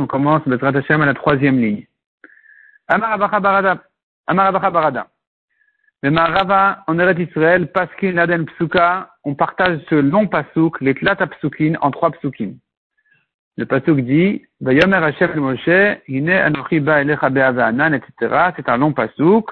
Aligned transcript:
on 0.00 0.06
commence 0.06 0.42
le 0.46 0.64
à 0.64 1.06
la 1.06 1.14
troisième 1.14 1.58
ligne. 1.58 1.86
Amar 2.88 3.18
Barada. 3.18 3.82
Amar. 4.26 4.52
Le 6.04 6.10
Marava, 6.10 6.84
en 6.86 6.98
Eretz 6.98 7.18
Israël, 7.18 7.66
Paskin 7.72 8.12
Laden 8.12 8.44
Psuka, 8.44 9.08
on 9.24 9.34
partage 9.34 9.80
ce 9.88 9.94
long 9.94 10.26
pasouk, 10.26 10.78
les 10.82 10.92
Tlata 10.92 11.26
Psukin, 11.26 11.76
en 11.80 11.90
trois 11.90 12.10
psukim. 12.10 12.58
Le 13.56 13.64
pasouk 13.64 14.00
dit, 14.00 14.42
Vayomer 14.60 14.96
Hashem 14.98 15.30
el 15.32 15.40
Moshe, 15.40 15.98
Hine 16.06 16.28
Anochi 16.28 16.80
Ba 16.80 17.00
Elecha 17.00 17.30
Be'avanan, 17.30 17.94
etc. 17.94 18.50
C'est 18.54 18.68
un 18.68 18.76
long 18.76 18.92
pasouk. 18.92 19.50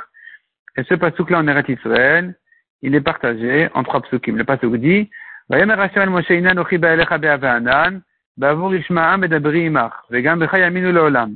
Et 0.76 0.84
ce 0.84 0.92
pasouk-là 0.92 1.38
en 1.38 1.48
Eretz 1.48 1.70
Israël, 1.70 2.34
il 2.82 2.94
est 2.94 3.00
partagé 3.00 3.70
en 3.72 3.82
trois 3.82 4.02
psukim. 4.02 4.36
Le 4.36 4.44
pasouk 4.44 4.76
dit, 4.76 5.08
Vayomer 5.48 5.80
Hashem 5.80 6.02
el 6.02 6.10
Moshe, 6.10 6.28
Hine 6.28 6.48
Anochi 6.48 6.76
Ba 6.76 6.92
Elecha 6.92 7.16
Be'avanan, 7.16 8.02
בעבור 8.37 8.75
ישמעם 8.75 9.21
מדברי 9.21 9.65
עמך, 9.65 9.93
וגם 10.11 10.39
בך 10.39 10.53
יאמינו 10.53 10.91
לעולם. 10.91 11.29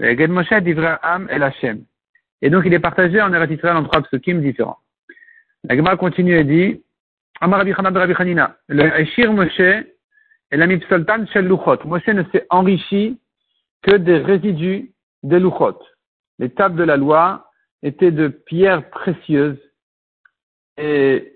ויגד 0.00 0.30
משה 0.30 0.60
דברי 0.60 0.86
העם 0.88 1.28
אל 1.28 1.42
השם. 1.42 1.76
Et 2.42 2.50
donc 2.50 2.64
il 2.66 2.74
est 2.74 2.80
partagé 2.80 3.22
en 3.22 3.32
Eretz 3.32 3.50
Israël 3.50 3.76
en 3.76 3.84
trois 3.84 4.02
psukim 4.02 4.40
différents. 4.40 4.78
La 5.64 5.76
Gemara 5.76 5.96
continue 5.96 6.36
et 6.36 6.44
dit, 6.44 6.82
Amar 7.40 7.60
Rabbi 7.60 7.72
Chanab 7.72 7.96
Rabbi 7.96 8.14
Chanina, 8.14 8.56
le 8.68 8.84
Eshir 9.00 9.32
Moshe 9.32 9.60
et 9.60 10.56
la 10.56 10.66
Mipsoltan 10.66 11.26
Shel 11.32 11.46
Luchot. 11.46 11.78
Moshe 11.86 12.06
ne 12.08 12.22
s'est 12.30 12.46
enrichi 12.50 13.18
que 13.82 13.96
des 13.96 14.18
résidus 14.18 14.92
des 15.22 15.38
Luchot. 15.38 15.78
Les 16.38 16.50
tables 16.50 16.76
de 16.76 16.84
la 16.84 16.98
loi 16.98 17.50
étaient 17.82 18.10
de 18.10 18.28
pierres 18.28 18.90
précieuses 18.90 19.60
et, 20.76 21.32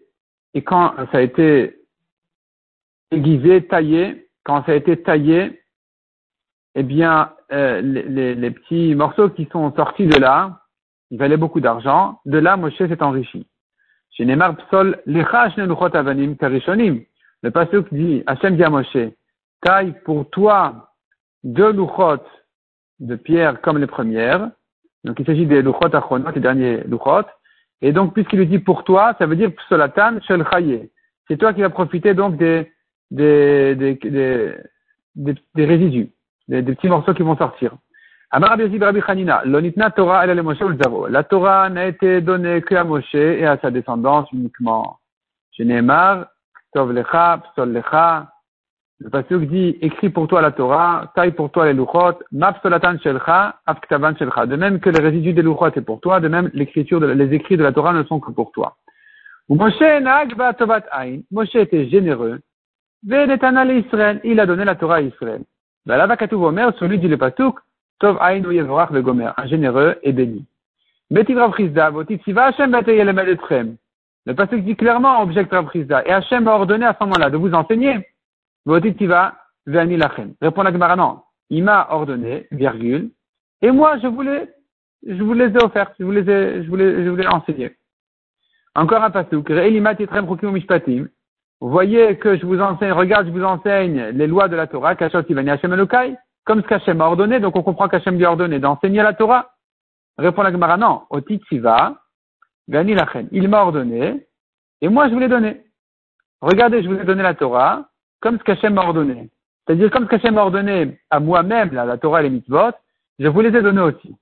et 0.52 0.62
quand 0.62 0.94
ça 1.10 1.18
a 1.18 1.20
été 1.22 1.76
aiguisé, 3.12 3.66
taillé, 3.66 4.28
quand 4.43 4.65
ça 4.65 4.73
a 4.73 4.75
été 4.75 5.01
taillé, 5.01 5.61
eh 6.75 6.83
bien, 6.83 7.31
euh, 7.51 7.81
les, 7.81 8.03
les, 8.03 8.35
les, 8.35 8.51
petits 8.51 8.95
morceaux 8.95 9.29
qui 9.29 9.47
sont 9.51 9.73
sortis 9.75 10.07
de 10.07 10.19
là, 10.19 10.59
ils 11.11 11.19
valaient 11.19 11.37
beaucoup 11.37 11.59
d'argent. 11.59 12.19
De 12.25 12.39
là, 12.39 12.57
Moshe 12.57 12.77
s'est 12.77 13.03
enrichi. 13.03 13.47
Chez 14.11 14.25
Neymar 14.25 14.57
Psol. 14.57 14.99
Le 15.05 15.23
passage 17.51 17.83
dit, 17.91 18.23
Hachem 18.25 18.55
dit 18.55 18.63
à 18.63 18.69
Moshe, 18.69 18.97
taille 19.61 19.93
pour 20.05 20.29
toi 20.29 20.89
deux 21.43 21.71
luchot 21.71 22.23
de 22.99 23.15
pierre 23.15 23.61
comme 23.61 23.77
les 23.77 23.87
premières. 23.87 24.49
Donc, 25.03 25.19
il 25.19 25.25
s'agit 25.25 25.45
des 25.45 25.61
luchot 25.61 25.93
achronot, 25.93 26.31
les 26.31 26.41
derniers 26.41 26.83
luchot. 26.85 27.27
Et 27.81 27.91
donc, 27.91 28.13
puisqu'il 28.13 28.39
lui 28.39 28.47
dit 28.47 28.59
pour 28.59 28.83
toi, 28.83 29.15
ça 29.19 29.27
veut 29.27 29.35
dire 29.35 29.51
psolatan 29.53 30.19
shel 30.21 30.43
C'est 31.27 31.37
toi 31.37 31.53
qui 31.53 31.61
vas 31.61 31.69
profiter 31.69 32.15
donc 32.15 32.37
des, 32.37 32.72
des, 33.13 33.75
des, 33.75 33.97
des, 35.15 35.65
résidus, 35.65 36.09
des, 36.47 36.63
petits 36.63 36.89
morceaux 36.89 37.13
qui 37.13 37.21
vont 37.21 37.37
sortir. 37.37 37.75
La 38.31 38.39
Torah 41.23 41.69
n'a 41.69 41.85
été 41.85 42.21
donnée 42.21 42.63
qu'à 42.63 42.83
Moshe 42.83 43.13
et 43.13 43.45
à 43.45 43.59
sa 43.59 43.69
descendance 43.69 44.27
uniquement. 44.33 44.97
Tov. 46.73 46.91
Le 48.99 49.09
pasuk 49.09 49.47
dit, 49.47 49.77
écris 49.81 50.09
pour 50.09 50.27
toi 50.27 50.41
la 50.41 50.51
Torah, 50.51 51.11
taille 51.13 51.33
pour 51.33 51.51
toi 51.51 51.65
les 51.65 51.73
luchot, 51.73 52.19
mapsolatan 52.31 52.97
shelcha, 52.99 53.59
apktavan 53.65 54.15
shelcha. 54.15 54.45
De 54.45 54.55
même 54.55 54.79
que 54.79 54.89
les 54.89 55.03
résidus 55.03 55.33
des 55.33 55.41
luchot 55.41 55.67
est 55.67 55.81
pour 55.81 55.99
toi, 55.99 56.19
de 56.19 56.29
même 56.29 56.49
l'écriture, 56.53 56.99
les 56.99 57.35
écrits 57.35 57.57
de 57.57 57.63
la 57.63 57.73
Torah 57.73 57.93
ne 57.93 58.03
sont 58.03 58.19
que 58.19 58.31
pour 58.31 58.51
toi. 58.51 58.77
Moshe 59.49 59.81
était 61.55 61.89
généreux 61.89 62.39
Israël, 63.05 64.21
il 64.23 64.39
a 64.39 64.45
donné 64.45 64.63
la 64.65 64.75
Torah 64.75 64.95
à 64.95 65.01
Israël. 65.01 65.41
Celui 65.85 66.99
dit 66.99 67.07
le 67.07 67.17
Pasuk, 67.17 67.55
Tov 67.99 68.17
Aïn 68.21 68.43
Yevorach 68.49 68.91
Vegomer, 68.91 69.31
un 69.35 69.47
généreux 69.47 69.95
et 70.03 70.13
béni. 70.13 70.45
Le 71.09 71.23
Pasuk 74.33 74.63
dit 74.63 74.75
clairement, 74.75 75.21
objecte 75.21 75.51
Rav 75.51 75.65
Frisda, 75.65 76.05
et 76.05 76.11
Hashem 76.11 76.47
a 76.47 76.51
ordonné 76.53 76.85
à 76.85 76.95
ce 76.97 77.03
moment-là 77.03 77.29
de 77.29 77.37
vous 77.37 77.53
enseigner. 77.53 78.07
Votitiva 78.65 79.35
Ve'ani 79.65 79.97
Lachem. 79.97 80.33
Répond 80.41 80.63
la 80.63 80.71
Gemara, 80.71 80.95
non. 80.95 81.19
Il 81.49 81.65
m'a 81.65 81.87
ordonné, 81.91 82.47
virgule, 82.51 83.11
et 83.61 83.71
moi 83.71 83.97
je 84.01 84.07
voulais, 84.07 84.49
je 85.05 85.21
vous 85.21 85.33
les 85.33 85.47
ai 85.47 85.61
offertes, 85.61 85.93
je 85.99 86.05
vous 86.05 86.11
les 86.11 86.29
ai, 86.29 86.63
je 86.63 86.69
voulais, 86.69 87.03
je 87.03 87.09
voulais 87.09 87.27
enseigner. 87.27 87.75
Encore 88.75 89.03
un 89.03 89.11
Pasuk, 89.11 89.49
Re'elimat 89.49 89.95
Yitrem 89.99 90.25
Mishpatim, 90.53 91.09
voyez 91.69 92.17
que 92.17 92.35
je 92.37 92.45
vous 92.45 92.59
enseigne, 92.59 92.91
regarde, 92.91 93.27
je 93.27 93.31
vous 93.31 93.43
enseigne 93.43 94.09
les 94.09 94.27
lois 94.27 94.47
de 94.47 94.55
la 94.55 94.67
Torah, 94.67 94.95
comme 94.95 96.61
ce 96.61 96.67
qu'Hachem 96.67 96.99
a 96.99 97.05
ordonné, 97.05 97.39
donc 97.39 97.55
on 97.55 97.63
comprend 97.63 97.87
qu'Hachem 97.87 98.17
lui 98.17 98.25
a 98.25 98.31
ordonné 98.31 98.59
d'enseigner 98.59 99.01
la 99.01 99.13
Torah. 99.13 99.51
Répond 100.17 100.43
la 100.43 100.51
Gemara, 100.51 100.77
non, 100.77 101.03
Otitsiva, 101.09 101.95
Vani 102.67 102.93
Lachen. 102.93 103.29
Il 103.31 103.47
m'a 103.47 103.61
ordonné, 103.61 104.27
et 104.81 104.89
moi 104.89 105.07
je 105.07 105.13
vous 105.13 105.19
l'ai 105.19 105.29
donné. 105.29 105.63
Regardez, 106.41 106.83
je 106.83 106.89
vous 106.89 106.99
ai 106.99 107.05
donné 107.05 107.23
la 107.23 107.33
Torah, 107.33 107.87
comme 108.19 108.37
ce 108.37 108.43
qu'Hachem 108.43 108.73
m'a 108.73 108.81
ordonné. 108.81 109.29
C'est-à-dire, 109.65 109.89
comme 109.89 110.03
ce 110.03 110.09
qu'Hachem 110.09 110.35
m'a 110.35 110.43
ordonné 110.43 110.99
à 111.09 111.19
moi-même, 111.19 111.71
la 111.71 111.97
Torah 111.97 112.19
et 112.19 112.23
les 112.23 112.29
mitzvot, 112.29 112.71
je 113.19 113.27
vous 113.27 113.41
les 113.41 113.57
ai 113.57 113.61
donnés 113.61 113.81
aussi. 113.81 114.13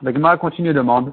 La 0.00 0.12
Gemara 0.12 0.38
continue 0.38 0.70
et 0.70 0.74
demande, 0.74 1.12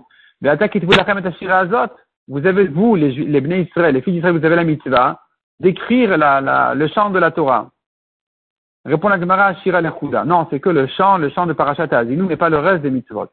vous 2.28 2.46
avez, 2.46 2.68
vous, 2.68 2.96
les, 2.96 3.12
les 3.12 3.62
Israël, 3.62 3.94
les 3.94 4.02
fils 4.02 4.14
d'Israël, 4.14 4.38
vous 4.38 4.46
avez 4.46 4.56
la 4.56 4.64
mitzvah 4.64 5.22
d'écrire 5.60 6.18
la, 6.18 6.42
la, 6.42 6.76
le 6.76 6.88
chant 6.88 7.10
de 7.10 7.20
la 7.20 7.32
Torah. 7.32 7.70
Répond 8.86 9.10
la 9.10 9.20
Gemara 9.20 9.56
Shira 9.56 9.82
Lechuda. 9.82 10.24
Non, 10.24 10.48
c'est 10.50 10.60
que 10.60 10.70
le 10.70 10.88
chant, 10.88 11.18
le 11.18 11.30
chant 11.30 11.46
de 11.46 11.54
Parashat 11.54 11.88
Azinu, 11.92 12.24
mais 12.24 12.38
pas 12.38 12.50
le 12.50 12.60
reste 12.60 12.84
des 12.84 12.92
mitzvot. 12.92 13.28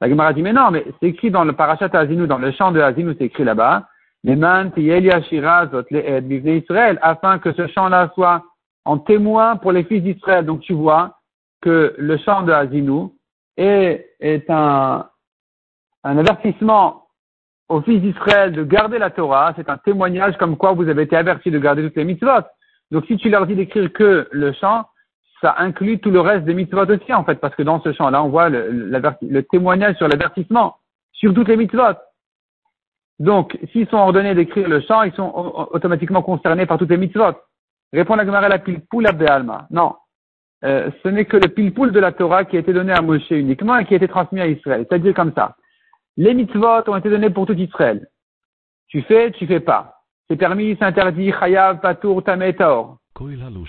La 0.00 0.08
Gemara 0.08 0.32
dit, 0.32 0.42
mais 0.42 0.52
non, 0.52 0.70
mais 0.70 0.84
c'est 1.00 1.08
écrit 1.08 1.30
dans 1.30 1.44
le 1.44 1.52
Parashat 1.52 1.90
Azinu, 1.92 2.26
dans 2.26 2.38
le 2.38 2.50
chant 2.52 2.72
de 2.72 2.80
Azinu, 2.80 3.14
c'est 3.18 3.26
écrit 3.26 3.44
là-bas. 3.44 3.86
Israël, 4.22 4.68
afin 7.00 7.38
que 7.38 7.52
ce 7.52 7.66
chant-là 7.68 8.10
soit 8.14 8.44
en 8.84 8.98
témoin 8.98 9.56
pour 9.56 9.72
les 9.72 9.84
fils 9.84 10.02
d'Israël. 10.02 10.44
Donc 10.44 10.60
tu 10.60 10.74
vois 10.74 11.16
que 11.62 11.94
le 11.96 12.18
chant 12.18 12.42
de 12.42 12.52
Azinu 12.52 13.08
est, 13.56 14.10
est 14.20 14.50
un, 14.50 15.06
un 16.04 16.18
avertissement 16.18 16.99
aux 17.70 17.80
fils 17.82 18.02
d'Israël 18.02 18.52
de 18.52 18.64
garder 18.64 18.98
la 18.98 19.10
Torah, 19.10 19.54
c'est 19.56 19.70
un 19.70 19.78
témoignage 19.78 20.36
comme 20.38 20.56
quoi 20.56 20.72
vous 20.72 20.88
avez 20.88 21.02
été 21.02 21.16
avertis 21.16 21.52
de 21.52 21.58
garder 21.58 21.84
toutes 21.84 21.96
les 21.96 22.04
mitzvot. 22.04 22.42
Donc 22.90 23.06
si 23.06 23.16
tu 23.16 23.30
leur 23.30 23.46
dis 23.46 23.54
d'écrire 23.54 23.92
que 23.92 24.28
le 24.30 24.52
chant, 24.52 24.86
ça 25.40 25.54
inclut 25.58 26.00
tout 26.00 26.10
le 26.10 26.20
reste 26.20 26.44
des 26.44 26.52
mitzvot 26.52 26.90
aussi 26.90 27.14
en 27.14 27.24
fait, 27.24 27.36
parce 27.36 27.54
que 27.54 27.62
dans 27.62 27.80
ce 27.80 27.92
chant-là, 27.92 28.24
on 28.24 28.28
voit 28.28 28.48
le, 28.48 29.40
témoignage 29.42 29.96
sur 29.96 30.08
l'avertissement, 30.08 30.76
sur 31.12 31.32
toutes 31.32 31.48
les 31.48 31.56
mitzvot. 31.56 31.96
Donc, 33.20 33.56
s'ils 33.70 33.88
sont 33.88 33.98
ordonnés 33.98 34.34
d'écrire 34.34 34.68
le 34.68 34.80
chant, 34.80 35.02
ils 35.02 35.12
sont 35.12 35.30
automatiquement 35.72 36.22
concernés 36.22 36.66
par 36.66 36.76
toutes 36.76 36.90
les 36.90 36.96
mitzvot. 36.96 37.36
Répond 37.92 38.16
la 38.16 38.24
Gemara 38.24 38.48
la 38.48 38.58
pilpoul 38.58 39.06
Alma. 39.06 39.68
Non. 39.70 39.94
Euh, 40.64 40.90
ce 41.02 41.08
n'est 41.08 41.24
que 41.24 41.36
le 41.36 41.48
pilpoul 41.48 41.92
de 41.92 42.00
la 42.00 42.12
Torah 42.12 42.44
qui 42.44 42.56
a 42.56 42.60
été 42.60 42.72
donné 42.72 42.92
à 42.92 43.00
Moshe 43.00 43.30
uniquement 43.30 43.78
et 43.78 43.84
qui 43.84 43.94
a 43.94 43.96
été 43.96 44.08
transmis 44.08 44.40
à 44.40 44.46
Israël. 44.48 44.84
C'est-à-dire 44.88 45.14
comme 45.14 45.32
ça. 45.34 45.54
Les 46.20 46.34
mitzvot 46.34 46.86
ont 46.86 46.96
été 46.96 47.08
donnés 47.08 47.30
pour 47.30 47.46
tout 47.46 47.54
Israël. 47.54 48.06
Tu 48.88 49.00
fais, 49.00 49.30
tu 49.30 49.46
fais 49.46 49.60
pas. 49.60 50.02
C'est 50.28 50.36
permis, 50.36 50.76
c'est 50.78 50.84
interdit, 50.84 51.32
chayav, 51.32 51.80
patour, 51.80 52.22
tametor. 52.22 52.98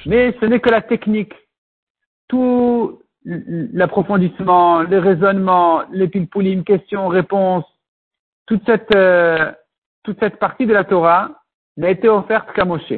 Mais 0.05 0.35
ce 0.37 0.45
n'est 0.47 0.59
que 0.59 0.69
la 0.69 0.81
technique. 0.81 1.33
Tout 2.27 2.99
l'approfondissement, 3.23 4.81
les 4.81 4.99
raisonnements, 4.99 5.83
les 5.93 6.09
pilpoulim, 6.09 6.65
questions, 6.65 7.07
réponses, 7.07 7.63
toute 8.47 8.65
cette, 8.65 8.93
euh, 8.97 9.49
toute 10.03 10.19
cette 10.19 10.35
partie 10.37 10.65
de 10.65 10.73
la 10.73 10.83
Torah 10.83 11.29
n'a 11.77 11.89
été 11.89 12.09
offerte 12.09 12.51
qu'à 12.51 12.65
Moshe. 12.65 12.91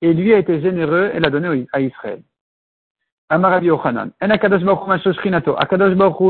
Et 0.00 0.14
lui 0.14 0.32
a 0.32 0.38
été 0.38 0.58
généreux 0.62 1.10
et 1.12 1.20
l'a 1.20 1.28
donné 1.28 1.66
à 1.74 1.82
Israël. 1.82 2.22
Amarabi 3.28 3.66
Yochanan. 3.66 4.10
En 4.22 4.30
Akadosh 4.30 4.62
Baruch 4.62 4.88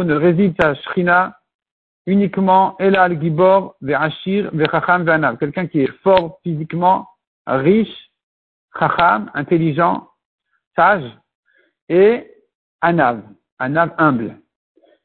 ne 0.04 0.14
réside 0.14 0.56
sa 0.60 0.74
shrina 0.74 1.36
uniquement 2.10 2.76
Elal 2.80 3.20
Gibor, 3.20 3.76
Ve'achir, 3.80 4.50
Ve'chacham, 4.52 5.04
Ve'anav. 5.04 5.38
Quelqu'un 5.38 5.68
qui 5.68 5.82
est 5.82 5.92
fort 6.02 6.40
physiquement, 6.42 7.06
riche, 7.46 8.10
chacham, 8.76 9.30
intelligent, 9.34 10.08
sage, 10.74 11.04
et 11.88 12.28
Anav, 12.80 13.22
Anav 13.60 13.94
humble. 13.98 14.36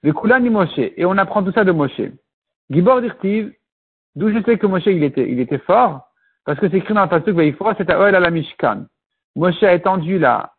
Ve'kulani 0.04 0.50
Moshe. 0.50 0.80
Et 0.80 1.06
on 1.06 1.18
apprend 1.18 1.44
tout 1.44 1.52
ça 1.52 1.64
de 1.64 1.72
Moshe. 1.72 2.02
Gibor 2.72 3.02
dirtiv, 3.02 3.54
d'où 4.16 4.34
je 4.34 4.44
sais 4.44 4.58
que 4.58 4.66
Moshe 4.66 4.88
il 4.88 5.04
était, 5.04 5.30
il 5.30 5.60
fort, 5.60 6.10
parce 6.44 6.60
que 6.60 6.68
c'est 6.70 6.78
écrit 6.78 6.96
dans 6.96 7.04
le 7.04 7.10
pasuk 7.10 7.36
Ve'ifra, 7.36 7.76
c'est 7.78 7.90
à 7.92 8.00
Oel 8.00 8.16
à 8.16 8.20
la 8.20 8.32
Mishkan. 8.32 8.86
Moshe 9.36 9.62
a 9.62 9.74
étendu 9.74 10.18
la, 10.18 10.54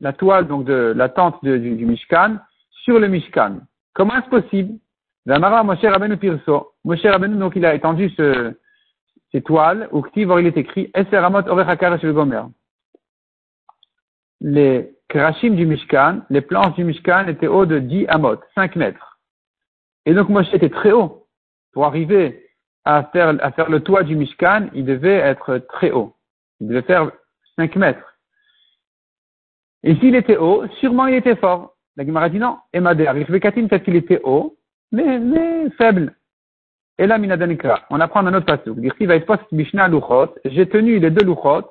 la 0.00 0.12
toile, 0.12 0.48
donc 0.48 0.64
de 0.64 0.94
la 0.96 1.08
tente 1.08 1.38
du, 1.44 1.76
du 1.76 1.86
Mishkan, 1.86 2.38
sur 2.70 2.98
le 2.98 3.06
Mishkan. 3.06 3.60
Comment 3.94 4.16
est-ce 4.16 4.30
possible? 4.30 4.78
Zamara 5.26 5.62
Moshe 5.62 5.84
Rabbeinu 5.84 6.16
Pirso. 6.16 6.72
Moshe 6.84 7.04
Rabbeinu, 7.04 7.38
donc, 7.38 7.54
il 7.56 7.64
a 7.64 7.74
étendu 7.74 8.10
ce, 8.10 8.54
ces 9.30 9.42
toiles, 9.42 9.88
où 9.92 10.04
il 10.14 10.46
est 10.46 10.56
écrit, 10.56 10.90
Eseramot 10.94 11.48
Orechakar 11.48 11.98
Gomer. 11.98 12.42
Les 14.40 14.96
Krashim 15.08 15.54
du 15.54 15.66
Mishkan, 15.66 16.22
les 16.30 16.40
planches 16.40 16.74
du 16.74 16.84
Mishkan 16.84 17.28
étaient 17.28 17.46
hauts 17.46 17.66
de 17.66 17.78
10 17.78 18.06
amot, 18.08 18.40
5 18.54 18.76
mètres. 18.76 19.20
Et 20.06 20.14
donc 20.14 20.28
Moshe 20.28 20.52
était 20.52 20.70
très 20.70 20.90
haut. 20.90 21.26
Pour 21.72 21.84
arriver 21.84 22.46
à 22.84 23.04
faire, 23.04 23.36
à 23.44 23.52
faire 23.52 23.70
le 23.70 23.80
toit 23.80 24.02
du 24.02 24.16
Mishkan, 24.16 24.68
il 24.74 24.84
devait 24.84 25.18
être 25.18 25.58
très 25.58 25.90
haut. 25.90 26.16
Il 26.60 26.68
devait 26.68 26.82
faire 26.82 27.12
5 27.56 27.76
mètres. 27.76 28.18
Et 29.84 29.94
s'il 29.96 30.14
était 30.14 30.36
haut, 30.36 30.66
sûrement 30.80 31.06
il 31.06 31.14
était 31.14 31.36
fort. 31.36 31.76
La 31.96 32.06
Gemara 32.06 32.28
dit 32.28 32.38
non. 32.38 32.58
Madère, 32.74 33.14
peut-être 33.14 33.84
qu'il 33.84 33.96
était 33.96 34.20
haut, 34.24 34.56
mais, 34.92 35.18
mais 35.18 35.70
faible. 35.70 36.14
Et 36.98 37.06
là, 37.06 37.18
Minadanikra, 37.18 37.80
on 37.90 38.00
apprend 38.00 38.24
un 38.26 38.34
autre 38.34 38.46
passage. 38.46 38.68
Va 38.68 39.38
Mishnah 39.50 39.88
Luchot. 39.88 40.34
J'ai 40.44 40.68
tenu 40.68 40.98
les 40.98 41.10
deux 41.10 41.24
Luchot. 41.24 41.68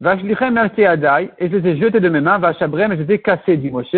Vashlichem 0.00 0.56
Adai, 0.56 1.30
et 1.38 1.50
je 1.50 1.56
les 1.56 1.70
ai 1.70 1.76
jetés 1.76 2.00
de 2.00 2.08
mes 2.08 2.20
mains. 2.20 2.38
Vachabrem, 2.38 2.92
et 2.92 2.96
je 2.96 3.02
les 3.02 3.14
ai 3.14 3.18
cassés, 3.20 3.56
dit 3.56 3.70
Moshe. 3.70 3.96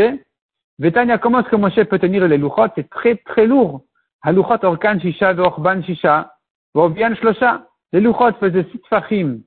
Vetania, 0.79 1.19
comment 1.19 1.41
est-ce 1.41 1.49
que 1.49 1.57
Moshe 1.57 1.83
peut 1.85 1.99
tenir 1.99 2.27
les 2.27 2.39
Luchot? 2.39 2.69
C'est 2.75 2.89
très, 2.89 3.17
très 3.17 3.47
lourd. 3.47 3.83
Haluchot 4.23 4.65
Orkan 4.65 5.01
Shisha, 5.01 5.33
Vorban 5.33 5.83
Shisha, 5.83 6.33
Shlosha. 6.75 7.67
Les 7.93 8.01
Luchot 8.01 8.33
faisaient 8.41 8.67
six 8.71 8.81
fachim. 8.89 9.41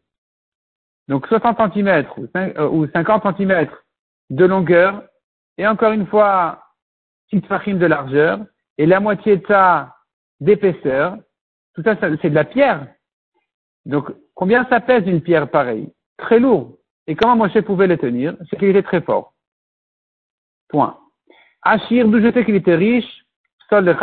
Donc 1.08 1.28
60 1.28 1.74
cm 1.74 2.06
ou 2.72 2.88
50 2.88 3.26
euh, 3.26 3.32
cm 3.38 3.68
de 4.32 4.46
longueur. 4.46 5.04
Et 5.58 5.66
encore 5.66 5.94
une 5.94 6.08
fois, 6.08 6.64
six 7.30 7.42
fachim 7.48 7.76
de 7.76 7.86
largeur. 7.86 8.40
Et 8.78 8.86
la 8.86 9.00
moitié 9.00 9.38
de 9.38 9.46
ça 9.48 9.96
d'épaisseur. 10.40 11.18
Tout 11.74 11.84
ça, 11.84 11.96
c'est 12.00 12.30
de 12.30 12.36
la 12.36 12.46
pierre. 12.46 12.88
Donc, 13.86 14.12
combien 14.34 14.66
ça 14.70 14.80
pèse 14.80 15.08
une 15.08 15.22
pierre 15.22 15.50
pareille? 15.50 15.92
Très 16.18 16.40
lourd. 16.40 16.78
Et 17.08 17.16
comment 17.16 17.36
Moshe 17.36 17.60
pouvait 17.62 17.88
le 17.88 17.98
tenir? 17.98 18.36
C'est 18.50 18.58
qu'il 18.58 18.70
était 18.70 18.82
très 18.82 19.02
fort. 19.02 19.34
Point. 20.70 20.98
Achir, 21.62 22.08
d'où 22.08 22.20
je 22.20 22.32
sais 22.32 22.46
qu'il 22.46 22.56
était 22.56 22.76
riche, 22.76 23.26
sol 23.70 23.86
de 23.86 23.96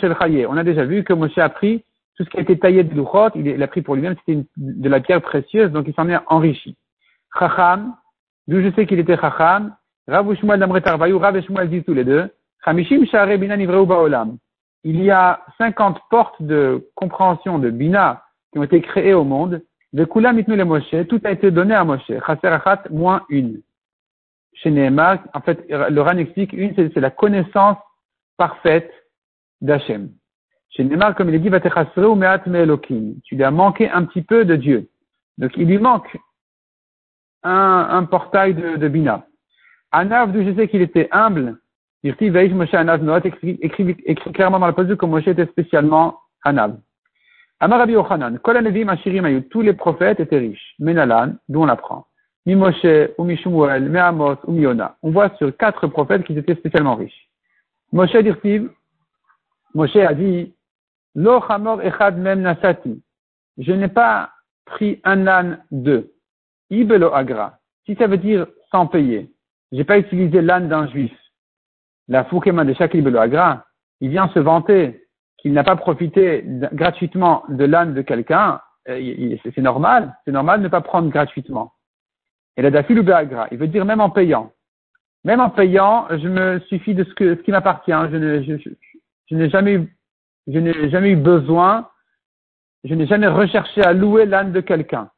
Shel 0.00 0.46
On 0.48 0.56
a 0.56 0.64
déjà 0.64 0.84
vu 0.84 1.04
que 1.04 1.12
Moshe 1.12 1.38
a 1.38 1.48
pris 1.48 1.84
tout 2.16 2.24
ce 2.24 2.30
qui 2.30 2.36
a 2.36 2.40
été 2.40 2.58
taillé 2.58 2.84
de 2.84 2.94
Luchot, 2.94 3.30
il 3.36 3.62
a 3.62 3.66
pris 3.66 3.80
pour 3.80 3.94
lui-même, 3.94 4.16
c'était 4.18 4.44
de 4.56 4.88
la 4.88 5.00
pierre 5.00 5.22
précieuse, 5.22 5.70
donc 5.72 5.86
il 5.88 5.94
s'en 5.94 6.08
est 6.10 6.18
enrichi. 6.26 6.76
Chacham, 7.38 7.96
d'où 8.46 8.60
je 8.60 8.70
sais 8.74 8.86
qu'il 8.86 8.98
était 8.98 9.16
Chacham, 9.16 9.74
Rav 10.06 10.30
Ushmuel 10.30 10.60
d'Amretarvayou, 10.60 11.18
Rav 11.18 11.40
Shmuel 11.40 11.82
tous 11.84 11.94
les 11.94 12.04
deux, 12.04 12.30
Chamishim 12.64 13.04
Share 13.06 13.38
Bina 13.38 13.56
Nivreu 13.56 13.84
Baolam 13.86 14.38
il 14.84 15.02
y 15.02 15.10
a 15.10 15.44
50 15.58 16.00
portes 16.10 16.42
de 16.42 16.88
compréhension 16.94 17.58
de 17.58 17.70
Bina 17.70 18.24
qui 18.52 18.58
ont 18.58 18.62
été 18.62 18.80
créées 18.80 19.14
au 19.14 19.24
monde. 19.24 19.62
De 19.92 20.04
Kula 20.04 20.32
le 20.32 20.64
Moshe, 20.64 20.94
tout 21.08 21.20
a 21.24 21.30
été 21.30 21.50
donné 21.50 21.74
à 21.74 21.84
Moshe. 21.84 22.06
Chaser 22.06 22.48
Achat, 22.48 22.84
moins 22.90 23.24
une. 23.28 23.60
Chez 24.54 24.70
Nehemar, 24.70 25.18
en 25.34 25.40
fait, 25.40 25.64
le 25.68 26.00
Ran 26.00 26.16
explique 26.16 26.52
une, 26.52 26.74
c'est 26.74 26.96
la 26.96 27.10
connaissance 27.10 27.78
parfaite 28.36 28.90
d'Hachem. 29.60 30.10
Chez 30.70 30.84
Nehemar, 30.84 31.14
comme 31.14 31.28
il 31.28 31.34
est 31.34 31.38
dit, 31.38 31.50
ou 31.50 32.14
me'at 32.14 32.46
me'elokim. 32.46 33.16
Tu 33.24 33.36
lui 33.36 33.44
as 33.44 33.50
manqué 33.50 33.88
un 33.90 34.04
petit 34.04 34.22
peu 34.22 34.44
de 34.44 34.56
Dieu. 34.56 34.88
Donc, 35.38 35.52
il 35.56 35.66
lui 35.66 35.78
manque 35.78 36.16
un, 37.42 37.86
un 37.90 38.04
portail 38.04 38.54
de, 38.54 38.76
de 38.76 38.88
Bina. 38.88 39.26
Anav, 39.90 40.32
d'où 40.32 40.42
je 40.42 40.54
sais 40.54 40.68
qu'il 40.68 40.80
était 40.80 41.08
humble, 41.12 41.58
Moshe 42.04 42.74
Anav 42.74 43.26
écrit, 43.26 43.58
écrit, 43.60 44.32
clairement 44.32 44.58
dans 44.58 44.66
la 44.66 44.72
posture 44.72 44.98
que 44.98 45.06
Moshe 45.06 45.28
était 45.28 45.46
spécialement 45.46 46.18
Anav. 46.42 46.76
Amarabi 47.60 47.94
Ochanan, 47.94 48.38
Kolanevim 48.38 48.88
Ashirim 48.88 49.24
Ayut, 49.24 49.48
tous 49.48 49.62
les 49.62 49.72
prophètes 49.72 50.18
étaient 50.18 50.38
riches. 50.38 50.74
Menalan, 50.80 51.34
d'où 51.48 51.62
on 51.62 51.68
apprend. 51.68 52.06
Mi 52.44 52.56
Moshe, 52.56 52.84
ou 53.18 53.24
Mi 53.24 53.36
Shumuel, 53.36 53.84
ou 54.46 54.52
Mi 54.52 54.62
Yona. 54.62 54.96
On 55.02 55.12
voit 55.12 55.30
sur 55.36 55.56
quatre 55.56 55.86
prophètes 55.86 56.24
qui 56.24 56.36
étaient 56.36 56.56
spécialement 56.56 56.96
riches. 56.96 57.28
Moshe 57.92 58.16
Dirtiv, 58.16 58.68
Moshe 59.74 59.96
a 59.96 60.12
dit, 60.12 60.52
Lo 61.14 61.40
Hamor 61.48 61.82
Echad 61.82 62.18
Mem 62.18 62.40
Nasati. 62.40 63.00
Je 63.58 63.72
n'ai 63.72 63.88
pas 63.88 64.30
pris 64.64 65.00
un 65.04 65.26
âne 65.28 65.62
de. 65.70 66.10
Ibelo 66.70 67.12
Agra. 67.12 67.58
Si 67.84 67.94
ça 67.94 68.06
veut 68.08 68.16
dire 68.16 68.46
sans 68.72 68.86
payer. 68.86 69.30
J'ai 69.70 69.84
pas 69.84 69.98
utilisé 69.98 70.40
l'âne 70.40 70.68
d'un 70.68 70.88
juif 70.88 71.12
la 72.12 72.24
Foukema 72.24 72.64
de 72.64 72.74
Shakil 72.74 73.02
Beloagra, 73.02 73.64
il 74.02 74.10
vient 74.10 74.28
se 74.28 74.38
vanter 74.38 75.06
qu'il 75.38 75.54
n'a 75.54 75.64
pas 75.64 75.76
profité 75.76 76.44
gratuitement 76.72 77.42
de 77.48 77.64
l'âne 77.64 77.94
de 77.94 78.02
quelqu'un, 78.02 78.60
euh, 78.88 79.36
c'est 79.42 79.62
normal, 79.62 80.14
c'est 80.24 80.30
normal 80.30 80.58
de 80.58 80.64
ne 80.64 80.68
pas 80.68 80.82
prendre 80.82 81.08
gratuitement. 81.08 81.72
Et 82.58 82.62
la 82.62 82.70
Dafil 82.70 83.00
Beagra, 83.00 83.48
il 83.50 83.56
veut 83.56 83.66
dire 83.66 83.86
même 83.86 84.02
en 84.02 84.10
payant. 84.10 84.52
Même 85.24 85.40
en 85.40 85.48
payant, 85.48 86.06
je 86.10 86.28
me 86.28 86.60
suffis 86.68 86.94
de 86.94 87.04
ce, 87.04 87.34
qui 87.34 87.50
m'appartient. 87.50 87.92
Je, 87.92 89.34
n'ai 89.34 89.48
jamais 89.48 91.10
eu, 91.10 91.16
besoin, 91.16 91.88
je 92.84 92.94
n'ai 92.94 93.06
jamais 93.06 93.28
recherché 93.28 93.82
à 93.82 93.94
louer 93.94 94.26
l'âne 94.26 94.52
de 94.52 94.60
quelqu'un. 94.60 95.10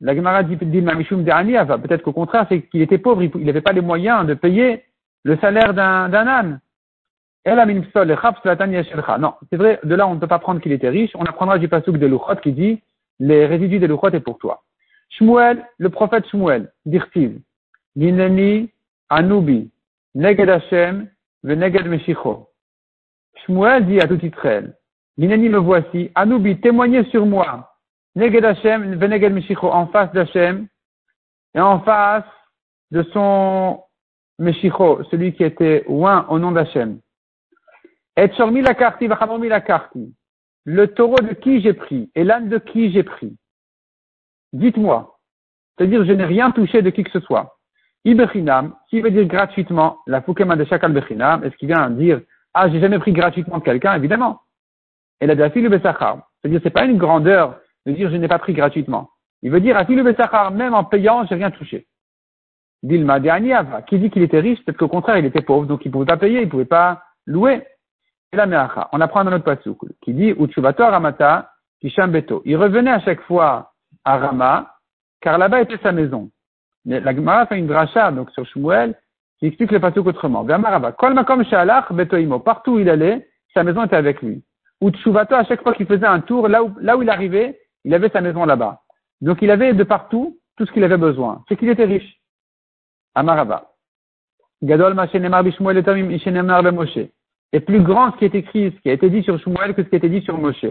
La 0.00 0.14
Gemara 0.14 0.44
dit, 0.44 0.56
dit 0.56 0.82
peut-être 0.82 2.02
qu'au 2.02 2.12
contraire, 2.12 2.46
c'est 2.48 2.62
qu'il 2.68 2.82
était 2.82 2.98
pauvre, 2.98 3.24
il 3.24 3.44
n'avait 3.44 3.62
pas 3.62 3.72
les 3.72 3.80
moyens 3.80 4.24
de 4.24 4.34
payer 4.34 4.84
le 5.24 5.36
salaire 5.38 5.74
d'un 5.74 6.12
âne. 6.12 6.60
Non, 7.46 9.34
c'est 9.50 9.56
vrai, 9.56 9.80
de 9.82 9.94
là 9.94 10.06
on 10.06 10.14
ne 10.14 10.20
peut 10.20 10.26
pas 10.26 10.38
prendre 10.38 10.60
qu'il 10.60 10.72
était 10.72 10.88
riche. 10.88 11.12
On 11.14 11.24
apprendra 11.24 11.58
du 11.58 11.68
pasouk 11.68 11.96
de 11.96 12.06
Luchot 12.06 12.36
qui 12.42 12.52
dit 12.52 12.82
les 13.20 13.46
résidus 13.46 13.78
de 13.78 13.86
Luchot 13.86 14.10
est 14.10 14.20
pour 14.20 14.38
toi. 14.38 14.62
Shmuel, 15.10 15.64
le 15.78 15.88
prophète 15.88 16.26
Shmuel, 16.28 16.70
dirtiv, 16.84 17.40
Nineni, 17.96 18.70
Anubi, 19.08 19.70
Neged 20.14 20.48
Hashem, 20.50 21.08
Veneged 21.42 21.86
Meshicho. 21.86 22.50
Shmuel 23.46 23.86
dit 23.86 24.00
à 24.00 24.06
tout 24.06 24.22
Israël, 24.24 24.74
Nineni 25.16 25.48
me 25.48 25.58
voici, 25.58 26.10
Anubi, 26.14 26.60
témoignez 26.60 27.04
sur 27.04 27.24
moi, 27.24 27.72
Neged 28.14 28.44
Hashem, 28.44 28.96
Veneged 28.96 29.32
Meshicho, 29.32 29.70
en 29.70 29.86
face 29.86 30.12
d'Hashem, 30.12 30.66
et 31.54 31.60
en 31.60 31.80
face 31.80 32.24
de 32.90 33.02
son 33.14 33.82
Meshicho, 34.38 35.02
celui 35.10 35.32
qui 35.32 35.44
était 35.44 35.84
oint 35.88 36.26
au 36.28 36.38
nom 36.38 36.52
d'Hachem. 36.52 37.00
Et 38.16 38.32
Shormi 38.36 38.62
la 38.62 38.74
karti, 38.74 39.08
la. 39.08 39.62
Le 40.64 40.86
taureau 40.88 41.20
de 41.20 41.34
qui 41.34 41.60
j'ai 41.60 41.72
pris 41.72 42.10
et 42.14 42.24
l'âne 42.24 42.48
de 42.48 42.58
qui 42.58 42.92
j'ai 42.92 43.02
pris. 43.02 43.36
Dites-moi. 44.52 45.18
C'est-à-dire, 45.76 46.04
je 46.04 46.12
n'ai 46.12 46.24
rien 46.24 46.50
touché 46.50 46.82
de 46.82 46.90
qui 46.90 47.04
que 47.04 47.10
ce 47.10 47.20
soit. 47.20 47.58
Ibechinam, 48.04 48.74
qui 48.88 49.00
veut 49.00 49.10
dire 49.10 49.24
gratuitement, 49.24 49.98
la 50.06 50.22
Fukema 50.22 50.56
de 50.56 50.64
Shakal 50.64 50.92
Bechinam, 50.92 51.44
est-ce 51.44 51.56
qu'il 51.56 51.68
vient 51.68 51.90
dire, 51.90 52.20
ah, 52.54 52.68
j'ai 52.68 52.80
jamais 52.80 52.98
pris 52.98 53.12
gratuitement 53.12 53.58
de 53.58 53.64
quelqu'un, 53.64 53.94
évidemment. 53.94 54.40
Et 55.20 55.26
la 55.26 55.34
Dafilu 55.34 55.68
Besachar. 55.68 56.28
C'est-à-dire, 56.40 56.60
c'est 56.62 56.70
pas 56.70 56.84
une 56.84 56.98
grandeur 56.98 57.58
de 57.86 57.92
dire 57.92 58.10
je 58.10 58.16
n'ai 58.16 58.28
pas 58.28 58.38
pris 58.38 58.52
gratuitement. 58.52 59.10
Il 59.42 59.50
veut 59.50 59.60
dire, 59.60 59.76
Afilu 59.76 60.02
Besachar, 60.02 60.50
même 60.50 60.74
en 60.74 60.84
payant, 60.84 61.24
j'ai 61.26 61.34
rien 61.34 61.50
touché. 61.50 61.86
Dilma 62.82 63.18
de 63.20 63.80
Qui 63.86 63.98
dit 63.98 64.10
qu'il 64.10 64.22
était 64.22 64.40
riche, 64.40 64.64
peut-être 64.64 64.78
qu'au 64.78 64.88
contraire, 64.88 65.18
il 65.18 65.26
était 65.26 65.42
pauvre, 65.42 65.66
donc 65.66 65.84
il 65.84 65.88
ne 65.88 65.92
pouvait 65.92 66.06
pas 66.06 66.16
payer, 66.16 66.40
il 66.40 66.44
ne 66.44 66.50
pouvait 66.50 66.64
pas 66.64 67.02
louer. 67.26 67.62
Et 68.32 68.36
la 68.36 68.46
meacha. 68.46 68.88
On 68.92 69.00
apprend 69.00 69.24
dans 69.24 69.30
notre 69.30 69.44
pasouk, 69.44 69.78
qui 70.02 70.12
dit, 70.12 70.34
Ramata, 70.78 71.50
Beto. 72.08 72.42
Il 72.44 72.56
revenait 72.56 72.90
à 72.90 73.00
chaque 73.00 73.22
fois 73.22 73.72
à 74.04 74.18
Rama, 74.18 74.74
car 75.20 75.38
là-bas 75.38 75.62
était 75.62 75.78
sa 75.82 75.92
maison. 75.92 76.30
Mais 76.84 77.00
la 77.00 77.14
Gemara 77.14 77.46
fait 77.46 77.58
une 77.58 77.66
dracha, 77.66 78.10
donc 78.12 78.30
sur 78.30 78.46
Shmuel, 78.46 78.94
qui 79.38 79.46
explique 79.46 79.72
le 79.72 79.80
pasouk 79.80 80.06
autrement. 80.06 80.44
Partout 82.38 82.72
où 82.72 82.78
il 82.78 82.88
allait, 82.88 83.28
sa 83.54 83.64
maison 83.64 83.84
était 83.84 83.96
avec 83.96 84.22
lui. 84.22 84.42
Uchuvato, 84.80 85.34
à 85.34 85.44
chaque 85.44 85.62
fois 85.62 85.74
qu'il 85.74 85.86
faisait 85.86 86.06
un 86.06 86.20
tour, 86.20 86.48
là 86.48 86.62
où, 86.62 86.72
là 86.80 86.96
où 86.96 87.02
il 87.02 87.10
arrivait, 87.10 87.58
il 87.84 87.94
avait 87.94 88.10
sa 88.10 88.20
maison 88.20 88.44
là-bas. 88.44 88.82
Donc 89.20 89.42
il 89.42 89.50
avait 89.50 89.72
de 89.72 89.84
partout 89.84 90.38
tout 90.56 90.66
ce 90.66 90.72
qu'il 90.72 90.84
avait 90.84 90.96
besoin. 90.96 91.42
C'est 91.48 91.56
qu'il 91.56 91.68
était 91.68 91.84
riche. 91.84 92.18
Amaraba. 93.14 93.72
Gadol 94.62 94.94
le 94.94 96.70
Moshe. 96.72 96.98
Et 97.52 97.60
plus 97.60 97.80
grand 97.80 98.12
ce 98.12 98.18
qui 98.18 98.24
est 98.24 98.34
écrit, 98.34 98.72
ce 98.76 98.80
qui 98.80 98.90
a 98.90 98.92
été 98.92 99.08
dit 99.08 99.22
sur 99.22 99.38
Shmuel 99.38 99.74
que 99.74 99.82
ce 99.82 99.88
qui 99.88 99.94
a 99.94 99.98
été 99.98 100.08
dit 100.08 100.22
sur 100.22 100.36
Moshe. 100.38 100.66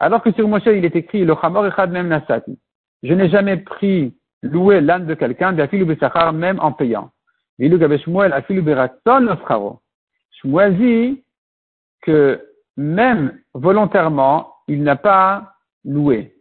Alors 0.00 0.22
que 0.22 0.32
sur 0.32 0.48
Moshe 0.48 0.66
il 0.66 0.84
est 0.84 0.96
écrit 0.96 1.24
le 1.24 1.34
Chamor 1.40 1.66
Echad 1.66 1.90
Mem 1.90 2.08
Nasati. 2.08 2.58
Je 3.02 3.14
n'ai 3.14 3.28
jamais 3.28 3.58
pris 3.58 4.16
louer 4.42 4.80
l'âne 4.80 5.06
de 5.06 5.14
quelqu'un, 5.14 5.52
même 6.32 6.58
en 6.60 6.72
payant. 6.72 7.10
Shmuel 10.30 10.76
dit 10.78 11.24
que 12.02 12.40
même 12.76 13.38
volontairement, 13.54 14.54
il 14.66 14.82
n'a 14.82 14.96
pas 14.96 15.52
loué. 15.84 16.34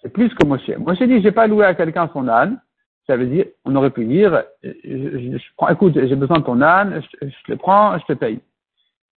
C'est 0.00 0.12
plus 0.12 0.32
que 0.34 0.46
Moshe. 0.46 0.68
Moshe 0.78 1.02
dit, 1.02 1.20
j'ai 1.22 1.32
pas 1.32 1.46
loué 1.46 1.64
à 1.64 1.74
quelqu'un 1.74 2.08
son 2.12 2.28
âne, 2.28 2.60
ça 3.08 3.16
veut 3.16 3.26
dire, 3.26 3.46
on 3.64 3.74
aurait 3.74 3.90
pu 3.90 4.04
dire, 4.04 4.44
je, 4.62 5.38
prends, 5.56 5.68
écoute, 5.68 5.94
j'ai 5.94 6.14
besoin 6.14 6.40
de 6.40 6.44
ton 6.44 6.60
âne, 6.60 7.02
je, 7.22 7.26
te 7.28 7.50
le 7.50 7.56
prends, 7.56 7.98
je 7.98 8.04
te 8.04 8.12
paye. 8.12 8.40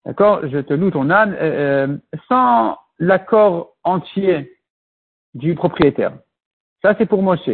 D'accord? 0.05 0.47
Je 0.47 0.59
te 0.59 0.75
loue 0.75 0.91
ton 0.91 1.09
âne 1.11 1.35
euh, 1.41 1.87
euh, 1.87 1.97
sans 2.29 2.79
l'accord 2.99 3.77
entier 3.85 4.53
du 5.35 5.55
propriétaire. 5.55 6.13
Ça, 6.83 6.95
c'est 6.99 7.07
pour 7.07 7.23
Moshe. 7.23 7.49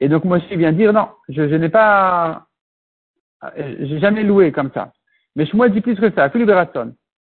Et 0.00 0.08
donc 0.08 0.24
Moshe 0.24 0.48
vient 0.50 0.72
dire 0.72 0.92
non, 0.92 1.08
je, 1.28 1.48
je 1.48 1.54
n'ai 1.54 1.68
pas, 1.68 2.46
j'ai 3.56 4.00
jamais 4.00 4.24
loué 4.24 4.50
comme 4.50 4.72
ça. 4.72 4.92
Mais 5.36 5.46
Shmuel 5.46 5.72
dit 5.72 5.80
plus 5.80 5.96
que 5.96 6.10
ça, 6.10 6.28
Philippe 6.30 6.50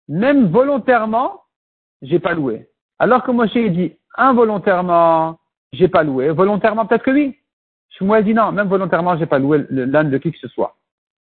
Même 0.09 0.49
volontairement, 0.49 1.45
j'ai 2.03 2.19
pas 2.19 2.35
loué. 2.35 2.69
Alors 2.99 3.23
que 3.23 3.31
Moshe 3.31 3.53
dit 3.53 3.97
involontairement, 4.19 5.39
j'ai 5.73 5.89
pas 5.89 6.03
loué. 6.03 6.31
Volontairement, 6.31 6.85
peut-être 6.87 7.05
que 7.05 7.11
oui. 7.11 7.39
Shmuel 7.91 8.25
dit 8.25 8.35
non, 8.35 8.53
même 8.53 8.69
volontairement, 8.69 9.17
j'ai 9.17 9.27
pas 9.27 9.39
loué 9.39 9.65
l'âne 9.71 10.11
de 10.11 10.19
qui 10.19 10.33
que 10.33 10.39
ce 10.39 10.49
soit. 10.49 10.77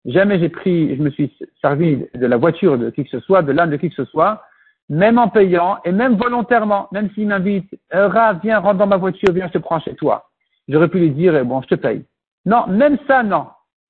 Jamais 0.05 0.39
j'ai 0.39 0.49
pris, 0.49 0.95
je 0.95 1.01
me 1.01 1.09
suis 1.11 1.31
servi 1.61 2.05
de 2.13 2.25
la 2.25 2.37
voiture 2.37 2.77
de 2.77 2.89
qui 2.89 3.03
que 3.03 3.09
ce 3.09 3.19
soit, 3.19 3.41
de 3.41 3.51
l'âne 3.51 3.69
de 3.69 3.77
qui 3.77 3.89
que 3.89 3.95
ce 3.95 4.05
soit, 4.05 4.41
même 4.89 5.17
en 5.17 5.29
payant 5.29 5.77
et 5.85 5.91
même 5.91 6.15
volontairement, 6.15 6.87
même 6.91 7.09
s'il 7.11 7.27
m'invite, 7.27 7.73
Ra, 7.91 8.33
viens, 8.33 8.59
rentre 8.59 8.79
dans 8.79 8.87
ma 8.87 8.97
voiture, 8.97 9.31
viens, 9.31 9.47
je 9.47 9.53
te 9.53 9.57
prends 9.59 9.79
chez 9.79 9.95
toi. 9.95 10.29
J'aurais 10.67 10.89
pu 10.89 10.99
lui 10.99 11.11
dire, 11.11 11.45
bon, 11.45 11.61
je 11.61 11.67
te 11.67 11.75
paye. 11.75 12.03
Non, 12.45 12.67
même 12.67 12.97
ça, 13.07 13.23
non. 13.23 13.47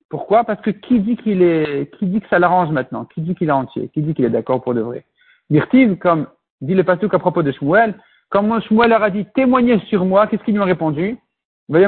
Pourquoi? 0.08 0.44
Parce 0.44 0.60
que 0.60 0.70
qui 0.70 1.00
dit 1.00 1.16
qu'il 1.16 1.42
est, 1.42 1.90
qui 1.98 2.06
dit 2.06 2.20
que 2.20 2.28
ça 2.28 2.38
l'arrange 2.38 2.70
maintenant? 2.70 3.04
Qui 3.06 3.20
dit 3.20 3.34
qu'il 3.34 3.48
est 3.48 3.52
entier? 3.52 3.88
Qui 3.88 4.02
dit 4.02 4.14
qu'il 4.14 4.24
est 4.24 4.30
d'accord 4.30 4.62
pour 4.62 4.74
de 4.74 4.80
vrai? 4.80 5.04
Dirtiv, 5.50 5.96
comme 5.96 6.26
dit 6.60 6.74
le 6.74 6.84
pasteur 6.84 7.12
à 7.12 7.18
propos 7.18 7.42
de 7.42 7.50
Shmuel, 7.50 7.94
quand 8.30 8.60
Shmuel 8.60 8.90
leur 8.90 9.02
a 9.02 9.10
dit 9.10 9.26
témoignez 9.34 9.80
sur 9.88 10.04
moi, 10.04 10.26
qu'est-ce 10.26 10.44
qu'il 10.44 10.54
lui 10.54 10.62
a 10.62 10.64
répondu? 10.64 11.18
Tu 11.68 11.78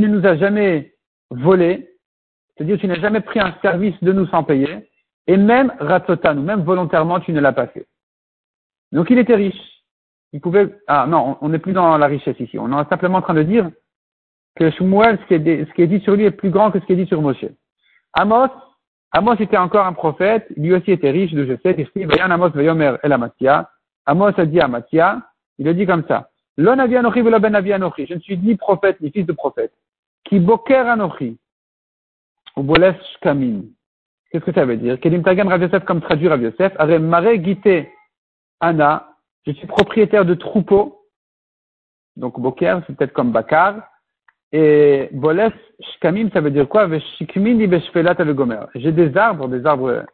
ne 0.00 0.08
nous 0.08 0.26
as 0.26 0.36
jamais 0.36 0.94
volé, 1.30 1.90
c'est-à-dire 2.56 2.78
tu 2.78 2.86
n'as 2.88 3.00
jamais 3.00 3.20
pris 3.20 3.40
un 3.40 3.54
service 3.62 3.94
de 4.02 4.12
nous 4.12 4.26
sans 4.26 4.42
payer, 4.42 4.90
et 5.26 5.36
même 5.36 5.72
ratotanu, 5.78 6.40
même 6.40 6.62
volontairement 6.62 7.20
tu 7.20 7.32
ne 7.32 7.40
l'as 7.40 7.52
pas 7.52 7.66
fait. 7.68 7.86
Donc 8.92 9.10
il 9.10 9.18
était 9.18 9.34
riche. 9.34 9.60
Il 10.32 10.40
pouvait, 10.40 10.76
ah 10.86 11.06
non, 11.06 11.38
on 11.40 11.48
n'est 11.48 11.58
plus 11.58 11.72
dans 11.72 11.96
la 11.96 12.06
richesse 12.06 12.38
ici. 12.40 12.58
On 12.58 12.68
est 12.78 12.88
simplement 12.88 13.18
en 13.18 13.22
train 13.22 13.34
de 13.34 13.42
dire 13.42 13.70
que 14.56 14.70
Shmuel, 14.70 15.18
ce 15.18 15.26
qui, 15.26 15.34
est, 15.82 15.86
dit 15.86 16.00
sur 16.00 16.16
lui 16.16 16.24
est 16.24 16.30
plus 16.30 16.50
grand 16.50 16.70
que 16.70 16.80
ce 16.80 16.84
qui 16.86 16.92
est 16.92 16.96
dit 16.96 17.06
sur 17.06 17.22
Moshe. 17.22 17.44
Amos, 18.12 18.48
Amos 19.12 19.34
était 19.34 19.56
encore 19.56 19.86
un 19.86 19.92
prophète, 19.92 20.46
lui 20.56 20.74
aussi 20.74 20.92
était 20.92 21.10
riche, 21.10 21.32
de 21.32 21.46
je 21.46 21.56
sais, 21.62 21.76
Amos. 22.20 22.50
Amos 24.06 24.32
a 24.36 24.46
dit 24.46 24.60
à 24.60 24.68
il 25.58 25.68
a 25.68 25.72
dit 25.72 25.86
comme 25.86 26.04
ça, 26.06 26.30
L'on 26.58 26.76
ben 26.76 26.86
Je 26.86 28.14
ne 28.14 28.20
suis 28.20 28.38
ni 28.38 28.56
prophète, 28.56 29.00
ni 29.00 29.10
fils 29.10 29.26
de 29.26 29.32
prophète. 29.32 29.72
Qui 30.24 30.40
boker 30.40 30.88
anochi. 30.88 31.38
Ou 32.56 32.62
boles 32.62 32.96
shkamim. 33.14 33.64
Qu'est-ce 34.30 34.44
que 34.44 34.52
ça 34.52 34.64
veut 34.64 34.76
dire? 34.76 34.98
Kedim 34.98 35.22
tagan 35.22 35.48
Rav 35.48 35.62
Yosef 35.62 35.84
comme 35.84 36.00
traduit 36.00 36.28
Rav 36.28 36.42
Yosef. 36.42 36.72
Are 36.78 36.98
mare 36.98 37.36
gite 37.42 37.86
ana. 38.60 39.12
Je 39.46 39.52
suis 39.52 39.66
propriétaire 39.66 40.24
de 40.24 40.34
troupeaux. 40.34 41.02
Donc 42.16 42.40
boker, 42.40 42.82
c'est 42.86 42.96
peut-être 42.96 43.12
comme 43.12 43.32
bakar. 43.32 43.82
Et 44.52 45.10
boles 45.12 45.52
shkamim, 45.80 46.30
ça 46.32 46.40
veut 46.40 46.50
dire 46.50 46.68
quoi? 46.68 46.88
J'ai 48.74 48.92
des 48.92 49.16
arbres, 49.16 49.48
des 49.48 49.66
arbres 49.66 50.06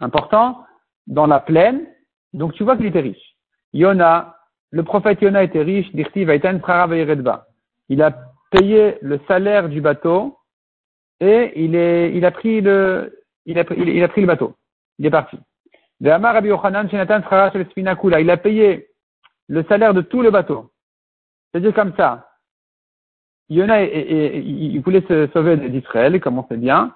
importants 0.00 0.64
dans 1.06 1.26
la 1.26 1.38
plaine. 1.38 1.86
Donc 2.32 2.54
tu 2.54 2.64
vois 2.64 2.76
qu'il 2.76 2.86
était 2.86 3.00
riche. 3.00 3.36
Yona, 3.72 4.35
le 4.70 4.82
prophète 4.82 5.20
Yona 5.22 5.42
était 5.42 5.62
riche. 5.62 5.88
Il 7.88 8.02
a 8.02 8.10
payé 8.50 8.98
le 9.00 9.20
salaire 9.28 9.68
du 9.68 9.80
bateau 9.80 10.38
et 11.20 11.52
il, 11.56 11.76
a 12.24 12.30
pris 12.30 12.60
le, 12.60 13.22
il, 13.46 13.58
a 13.58 13.64
pris 13.64 14.20
le 14.20 14.26
bateau. 14.26 14.54
Il 14.98 15.06
est 15.06 15.10
parti. 15.10 15.38
Il 16.00 16.10
a 18.30 18.36
payé 18.36 18.88
le 19.48 19.62
salaire 19.64 19.94
de 19.94 20.00
tout 20.02 20.22
le 20.22 20.30
bateau. 20.30 20.70
C'est-à-dire 21.52 21.74
comme 21.74 21.94
ça. 21.96 22.28
Yona, 23.48 23.84
il 23.84 24.80
voulait 24.80 25.04
se 25.06 25.28
sauver 25.32 25.56
d'Israël, 25.56 26.20
comme 26.20 26.38
on 26.38 26.46
sait 26.48 26.56
bien. 26.56 26.92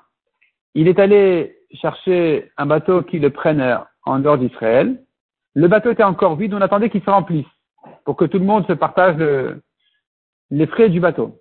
Il 0.74 0.88
est 0.88 0.98
allé 0.98 1.56
chercher 1.72 2.50
un 2.56 2.66
bateau 2.66 3.02
qui 3.02 3.20
le 3.20 3.30
prenne 3.30 3.78
en 4.04 4.18
dehors 4.18 4.38
d'Israël. 4.38 5.00
Le 5.54 5.68
bateau 5.68 5.92
était 5.92 6.02
encore 6.02 6.34
vide, 6.36 6.52
on 6.54 6.60
attendait 6.60 6.90
qu'il 6.90 7.02
se 7.02 7.10
remplisse 7.10 7.46
pour 8.04 8.16
que 8.16 8.24
tout 8.24 8.38
le 8.38 8.44
monde 8.44 8.66
se 8.66 8.72
partage 8.72 9.16
les 10.50 10.66
frais 10.66 10.88
du 10.88 11.00
bateau. 11.00 11.40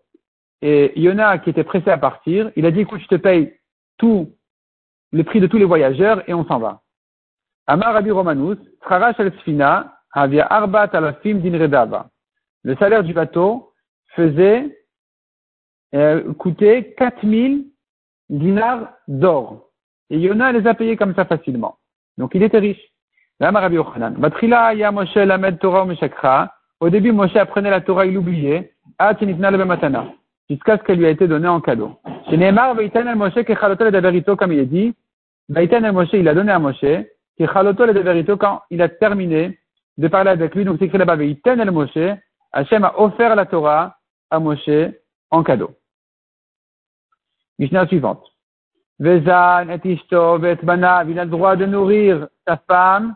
Et 0.61 0.99
Yona, 0.99 1.37
qui 1.39 1.49
était 1.49 1.63
pressé 1.63 1.89
à 1.89 1.97
partir, 1.97 2.51
il 2.55 2.65
a 2.65 2.71
dit, 2.71 2.81
écoute, 2.81 3.01
je 3.01 3.07
te 3.07 3.15
paye 3.15 3.57
tout 3.97 4.35
le 5.11 5.23
prix 5.23 5.39
de 5.39 5.47
tous 5.47 5.57
les 5.57 5.65
voyageurs 5.65 6.27
et 6.29 6.33
on 6.33 6.45
s'en 6.45 6.59
va. 6.59 6.81
Amar 7.67 8.03
Romanus, 8.03 8.57
Trarash 8.81 9.19
al 9.19 9.31
avia 10.11 10.45
arbat 10.45 10.89
alafim 10.93 11.35
din 11.35 11.57
Le 12.63 12.75
salaire 12.75 13.03
du 13.03 13.13
bateau 13.13 13.73
faisait, 14.15 14.83
euh, 15.93 16.33
coûtait 16.33 16.93
4000 16.97 17.67
dinars 18.29 18.91
d'or. 19.07 19.69
Et 20.09 20.19
Yona 20.19 20.51
les 20.51 20.67
a 20.67 20.73
payés 20.73 20.97
comme 20.97 21.15
ça 21.15 21.25
facilement. 21.25 21.77
Donc 22.17 22.33
il 22.33 22.43
était 22.43 22.59
riche. 22.59 22.88
Au 23.41 23.45
début, 26.89 27.11
Moshe 27.13 27.35
apprenait 27.37 27.69
la 27.69 27.79
Torah, 27.79 28.05
il 28.05 28.13
l'oubliait. 28.13 28.73
Ah, 28.97 29.13
jusqu'à 30.49 30.77
ce 30.77 30.83
qu'elle 30.83 30.97
lui 30.97 31.05
a 31.05 31.09
été 31.09 31.25
donnée 31.27 31.47
en 31.47 31.61
cadeau. 31.61 31.97
Chez 32.29 32.35
Neymar, 32.37 32.75
comme 32.75 34.51
il 34.51 34.59
est 34.59 34.65
dit, 34.65 34.93
il 35.47 35.57
a 35.57 36.33
donné 36.33 36.51
à 36.51 36.59
Moshe, 36.59 36.83
quand 38.39 38.61
il 38.69 38.81
a 38.81 38.89
terminé 38.89 39.57
de 39.97 40.07
parler 40.09 40.31
avec 40.31 40.53
lui, 40.53 40.65
donc 40.65 40.75
c'est 40.79 40.85
écrit 40.85 40.97
là-bas, 40.97 41.15
Moshe, 41.71 41.97
Hachem 42.51 42.83
a 42.83 42.99
offert 42.99 43.37
la 43.37 43.45
Torah 43.45 43.95
à 44.29 44.39
Moshe 44.39 44.69
en 45.31 45.43
cadeau. 45.43 45.71
Mishnah 47.57 47.87
suivante. 47.87 48.25
Vezan 48.99 49.69
et 49.69 49.79
Ishto 49.85 50.39
il 50.39 50.69
a 50.79 51.03
le 51.03 51.25
droit 51.25 51.55
de 51.55 51.65
nourrir 51.65 52.27
sa 52.45 52.57
femme 52.57 53.15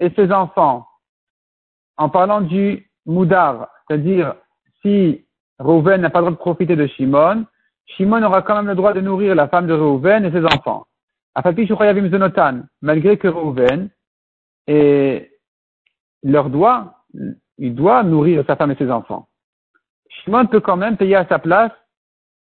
et 0.00 0.10
ses 0.10 0.32
enfants. 0.32 0.86
En 1.96 2.08
parlant 2.08 2.40
du 2.40 2.90
Moudar, 3.06 3.68
c'est-à-dire 3.86 4.34
si 4.82 5.24
Reuven 5.58 6.00
n'a 6.00 6.10
pas 6.10 6.20
le 6.20 6.26
droit 6.26 6.32
de 6.32 6.36
profiter 6.36 6.76
de 6.76 6.86
Shimon. 6.86 7.44
Shimon 7.86 8.22
aura 8.22 8.42
quand 8.42 8.54
même 8.56 8.68
le 8.68 8.74
droit 8.74 8.92
de 8.92 9.00
nourrir 9.00 9.34
la 9.34 9.48
femme 9.48 9.66
de 9.66 9.72
Reuven 9.72 10.24
et 10.24 10.30
ses 10.30 10.44
enfants. 10.44 10.86
Malgré 12.82 13.16
que 13.16 13.28
Reuven 13.28 13.90
et 14.66 15.30
leur 16.22 16.50
doit, 16.50 17.04
il 17.58 17.74
doit 17.74 18.02
nourrir 18.02 18.44
sa 18.46 18.56
femme 18.56 18.70
et 18.70 18.76
ses 18.76 18.90
enfants. 18.90 19.28
Shimon 20.10 20.46
peut 20.46 20.60
quand 20.60 20.76
même 20.76 20.96
payer 20.96 21.16
à 21.16 21.26
sa 21.26 21.38
place 21.38 21.72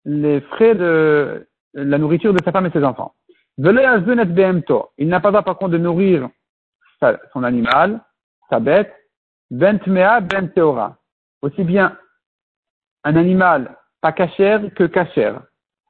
les 0.05 0.41
frais 0.41 0.75
de 0.75 1.47
la 1.75 1.99
nourriture 1.99 2.33
de 2.33 2.43
sa 2.45 2.53
femme 2.53 2.67
et 2.67 2.71
ses 2.71 2.85
enfants. 2.85 3.15
Il 3.59 3.65
n'a 3.65 5.21
pas 5.21 5.29
le 5.29 5.33
droit 5.33 5.43
par 5.43 5.59
contre 5.59 5.73
de 5.73 5.79
nourrir 5.79 6.29
son 7.33 7.45
animal, 7.45 8.01
sa 8.49 8.61
bête, 8.61 8.93
bentmea 9.51 10.21
ben 10.21 10.51
Aussi 11.43 11.65
bien 11.65 11.97
un 13.05 13.17
animal 13.17 13.77
pas 14.01 14.13
cachère 14.13 14.63
que 14.75 14.85
cachère. 14.85 15.43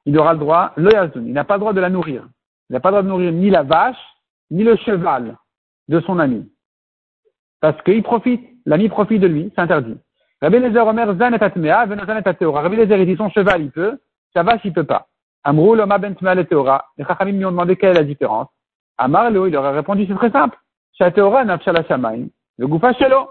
Il 0.05 0.17
aura 0.17 0.33
le 0.33 0.39
droit, 0.39 0.73
le 0.77 0.91
il 1.15 1.33
n'a 1.33 1.43
pas 1.43 1.55
le 1.55 1.59
droit 1.59 1.73
de 1.73 1.79
la 1.79 1.89
nourrir. 1.89 2.27
Il 2.69 2.73
n'a 2.73 2.79
pas 2.79 2.89
le 2.89 2.93
droit 2.93 3.03
de 3.03 3.07
nourrir 3.07 3.31
ni 3.31 3.49
la 3.49 3.63
vache, 3.63 4.01
ni 4.49 4.63
le 4.63 4.75
cheval 4.77 5.37
de 5.87 5.99
son 6.01 6.19
ami. 6.19 6.51
Parce 7.59 7.79
qu'il 7.83 8.01
profite, 8.01 8.41
l'ami 8.65 8.89
profite 8.89 9.21
de 9.21 9.27
lui, 9.27 9.51
c'est 9.55 9.61
interdit. 9.61 9.97
Rabbi 10.41 10.59
Lezer 10.59 10.87
Omer 10.87 11.15
Zan 11.17 11.33
et 11.33 11.43
Atmea, 11.43 11.85
Venazan 11.85 12.17
et 12.17 12.27
Ateora. 12.27 12.61
Rabbi 12.61 12.77
Lezer, 12.77 12.97
il 12.97 13.05
dit 13.05 13.15
son 13.15 13.29
cheval, 13.29 13.61
il 13.61 13.71
peut, 13.71 13.99
sa 14.33 14.43
vache, 14.43 14.61
il 14.63 14.73
peut 14.73 14.85
pas. 14.85 15.07
Amrou, 15.43 15.75
l'Oma 15.75 15.97
ben 15.97 16.15
Tmea 16.15 16.35
et 16.35 16.45
Teora. 16.45 16.85
Les 16.97 17.05
Chachamim 17.05 17.33
lui 17.33 17.45
ont 17.45 17.51
demandé 17.51 17.75
quelle 17.75 17.91
est 17.91 17.99
la 17.99 18.03
différence. 18.03 18.47
Amar, 18.97 19.29
il 19.29 19.51
leur 19.51 19.65
a 19.65 19.71
répondu, 19.71 20.05
c'est 20.07 20.15
très 20.15 20.31
simple. 20.31 20.57
Le 21.01 22.67
goufa 22.67 22.93
Shelo. 22.93 23.29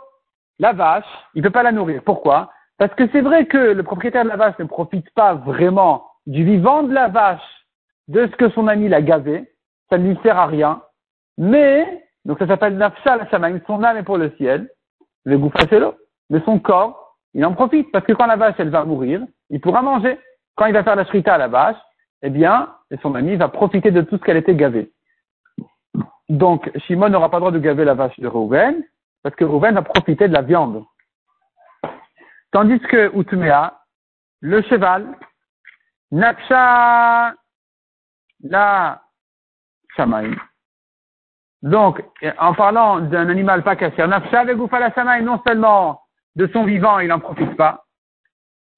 La 0.59 0.73
vache, 0.73 1.05
il 1.35 1.43
peut 1.43 1.51
pas 1.51 1.63
la 1.63 1.73
nourrir. 1.73 2.03
Pourquoi? 2.05 2.51
Parce 2.79 2.95
que 2.95 3.09
c'est 3.13 3.21
vrai 3.21 3.47
que 3.47 3.59
le 3.59 3.83
propriétaire 3.83 4.25
de 4.25 4.29
la 4.29 4.37
vache 4.37 4.59
ne 4.59 4.65
profite 4.65 5.09
pas 5.15 5.35
vraiment 5.35 6.05
du 6.27 6.45
vivant 6.45 6.83
de 6.83 6.93
la 6.93 7.09
vache, 7.09 7.67
de 8.09 8.27
ce 8.27 8.37
que 8.37 8.51
son 8.51 8.69
ami 8.69 8.89
l'a 8.89 9.03
gavé, 9.03 9.51
ça 9.89 9.99
ne 9.99 10.09
lui 10.09 10.19
sert 10.23 10.39
à 10.39 10.47
rien, 10.47 10.83
mais, 11.39 12.05
donc 12.25 12.39
ça 12.39 12.47
s'appelle 12.47 12.77
nafshal 12.77 13.29
shamaim, 13.31 13.61
son 13.67 13.83
âme 13.83 13.99
est 13.99 14.03
pour 14.03 14.19
le 14.19 14.31
ciel, 14.37 14.69
le 15.25 15.37
l'eau, 15.37 15.95
mais 16.29 16.41
son 16.41 16.59
corps, 16.59 17.17
il 17.35 17.45
en 17.45 17.53
profite, 17.53 17.91
parce 17.93 18.05
que 18.05 18.13
quand 18.13 18.27
la 18.27 18.37
vache, 18.37 18.57
elle 18.59 18.71
va 18.71 18.85
mourir, 18.85 19.23
il 19.51 19.61
pourra 19.61 19.83
manger. 19.83 20.19
Quand 20.57 20.67
il 20.67 20.73
va 20.73 20.83
faire 20.83 20.97
la 20.97 21.05
shrita 21.05 21.35
à 21.35 21.39
la 21.39 21.49
vache, 21.49 21.77
eh 22.23 22.31
bien, 22.31 22.69
son 23.03 23.15
ami 23.15 23.37
va 23.37 23.49
profiter 23.49 23.91
de 23.91 24.03
tout 24.03 24.19
ce 24.19 24.23
qu'elle 24.23 24.37
était 24.37 24.55
gavée. 24.55 24.91
Donc, 26.31 26.71
Shimon 26.87 27.09
n'aura 27.09 27.29
pas 27.29 27.39
le 27.39 27.41
droit 27.41 27.51
de 27.51 27.59
gaver 27.59 27.85
la 27.85 27.95
vache 27.95 28.19
de 28.21 28.29
Reuven, 28.29 28.85
parce 29.25 29.35
que 29.35 29.45
Reuven 29.45 29.75
va 29.75 29.83
profiter 29.83 30.29
de 30.29 30.33
la 30.33 30.43
viande. 30.43 30.85
Tandis 32.53 32.79
que 32.79 33.11
Utmea, 33.19 33.81
le 34.41 34.63
cheval, 34.63 35.09
Naksha 36.13 37.35
la 38.45 39.03
Shamaim. 39.97 40.37
Donc, 41.63 42.01
en 42.39 42.55
parlant 42.55 43.01
d'un 43.01 43.29
animal 43.29 43.65
pas 43.65 43.75
caché, 43.75 44.07
Nafsha 44.07 44.45
la 44.45 44.93
Shamaim, 44.93 45.23
non 45.23 45.43
seulement 45.45 46.01
de 46.37 46.47
son 46.53 46.63
vivant, 46.65 47.01
il 47.01 47.09
n'en 47.09 47.19
profite 47.19 47.57
pas. 47.57 47.87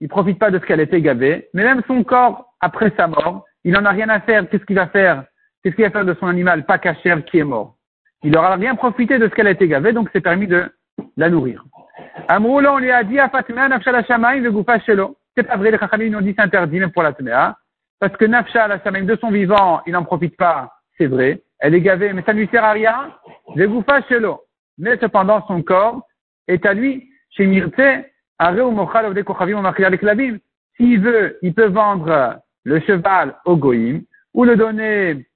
Il 0.00 0.08
profite 0.08 0.38
pas 0.38 0.50
de 0.50 0.58
ce 0.58 0.64
qu'elle 0.64 0.80
était 0.80 1.02
gavée. 1.02 1.50
Mais 1.52 1.64
même 1.64 1.82
son 1.86 2.02
corps, 2.02 2.54
après 2.60 2.92
sa 2.96 3.08
mort, 3.08 3.44
il 3.62 3.72
n'en 3.72 3.84
a 3.84 3.90
rien 3.90 4.08
à 4.08 4.20
faire. 4.20 4.48
Qu'est-ce 4.48 4.64
qu'il 4.64 4.76
va 4.76 4.88
faire? 4.88 5.24
Qu'est-ce 5.62 5.76
qu'il 5.76 5.84
va 5.84 5.90
faire 5.90 6.04
de 6.04 6.14
son 6.14 6.26
animal 6.26 6.64
pas 6.64 6.78
cachère 6.78 7.24
qui 7.24 7.38
est 7.38 7.44
mort 7.44 7.76
Il 8.22 8.32
n'aura 8.32 8.56
rien 8.56 8.74
profité 8.74 9.18
de 9.18 9.28
ce 9.28 9.34
qu'elle 9.34 9.46
a 9.46 9.52
été 9.52 9.68
gavée, 9.68 9.92
donc 9.92 10.08
c'est 10.12 10.20
permis 10.20 10.46
de 10.46 10.64
la 11.16 11.30
nourrir. 11.30 11.64
Amroula, 12.28 12.74
on 12.74 12.78
lui 12.78 12.90
a 12.90 13.04
dit 13.04 13.18
à 13.18 13.28
Fatima, 13.28 13.68
Nafsha 13.68 13.92
la 13.92 14.04
Shamaim, 14.04 14.42
Shelo. 14.84 15.16
C'est 15.36 15.44
pas 15.44 15.56
vrai, 15.56 15.70
les 15.70 15.78
Chachamim 15.78 16.10
nous 16.10 16.20
dit 16.20 16.34
c'est 16.36 16.42
interdit, 16.42 16.78
même 16.78 16.92
pour 16.92 17.02
la 17.02 17.12
Tmea. 17.12 17.56
Parce 18.00 18.16
que 18.16 18.24
Nafsha 18.24 18.68
la 18.68 18.80
Shamaim, 18.80 19.04
de 19.04 19.16
son 19.16 19.30
vivant, 19.30 19.80
il 19.86 19.92
n'en 19.92 20.04
profite 20.04 20.36
pas, 20.36 20.72
c'est 20.98 21.06
vrai. 21.06 21.42
Elle 21.58 21.74
est 21.74 21.80
gavée, 21.80 22.12
mais 22.12 22.22
ça 22.22 22.32
ne 22.32 22.40
lui 22.40 22.48
sert 22.48 22.64
à 22.64 22.72
rien. 22.72 23.12
Shelo. 24.08 24.40
Mais 24.78 24.98
cependant, 24.98 25.44
son 25.46 25.62
corps 25.62 26.02
est 26.48 26.66
à 26.66 26.74
lui. 26.74 27.08
Chez 27.30 27.46
Mirte, 27.46 27.80
s'il 30.76 31.00
veut, 31.00 31.38
il 31.42 31.54
peut 31.54 31.68
vendre 31.68 32.38
le 32.64 32.80
cheval 32.80 33.34
au 33.44 33.56
goïm 33.56 34.02
ou 34.34 34.44
le 34.44 34.56
donner 34.56 35.26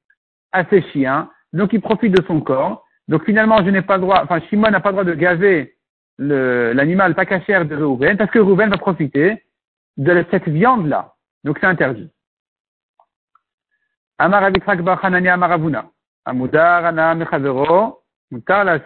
à 0.57 0.65
ses 0.69 0.83
chiens. 0.91 1.31
Donc 1.53 1.73
il 1.73 1.81
profite 1.81 2.13
de 2.13 2.25
son 2.27 2.41
corps. 2.41 2.85
Donc 3.09 3.25
finalement, 3.25 3.65
je 3.65 3.71
n'ai 3.71 3.83
pas 3.83 3.97
le 3.97 4.03
droit, 4.03 4.21
enfin 4.25 4.41
Shimon 4.49 4.71
n'a 4.71 4.81
pas 4.81 4.91
le 4.91 4.95
droit 4.95 5.05
de 5.05 5.15
gaver 5.15 5.77
l'animal 6.19 7.15
pas 7.15 7.27
cachère 7.27 7.67
de 7.67 7.77
Reuven 7.77 8.17
parce 8.17 8.31
que 8.31 8.39
Reuven 8.39 8.71
va 8.71 8.79
profiter 8.79 9.43
de 9.97 10.25
cette 10.31 10.49
viande-là. 10.49 11.13
Donc 11.45 11.59
c'est 11.61 11.67
interdit. 11.67 12.11
Amar 14.19 14.43
Amaravuna. 14.45 15.91
Amudar. 16.25 17.15
Mutar. 18.31 18.81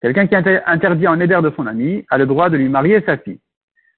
Quelqu'un 0.00 0.26
qui 0.26 0.36
interdit 0.36 1.08
en 1.08 1.20
éder 1.20 1.40
de 1.42 1.52
son 1.56 1.66
ami 1.66 2.04
a 2.10 2.18
le 2.18 2.26
droit 2.26 2.50
de 2.50 2.56
lui 2.56 2.68
marier 2.68 3.02
sa 3.06 3.16
fille. 3.16 3.40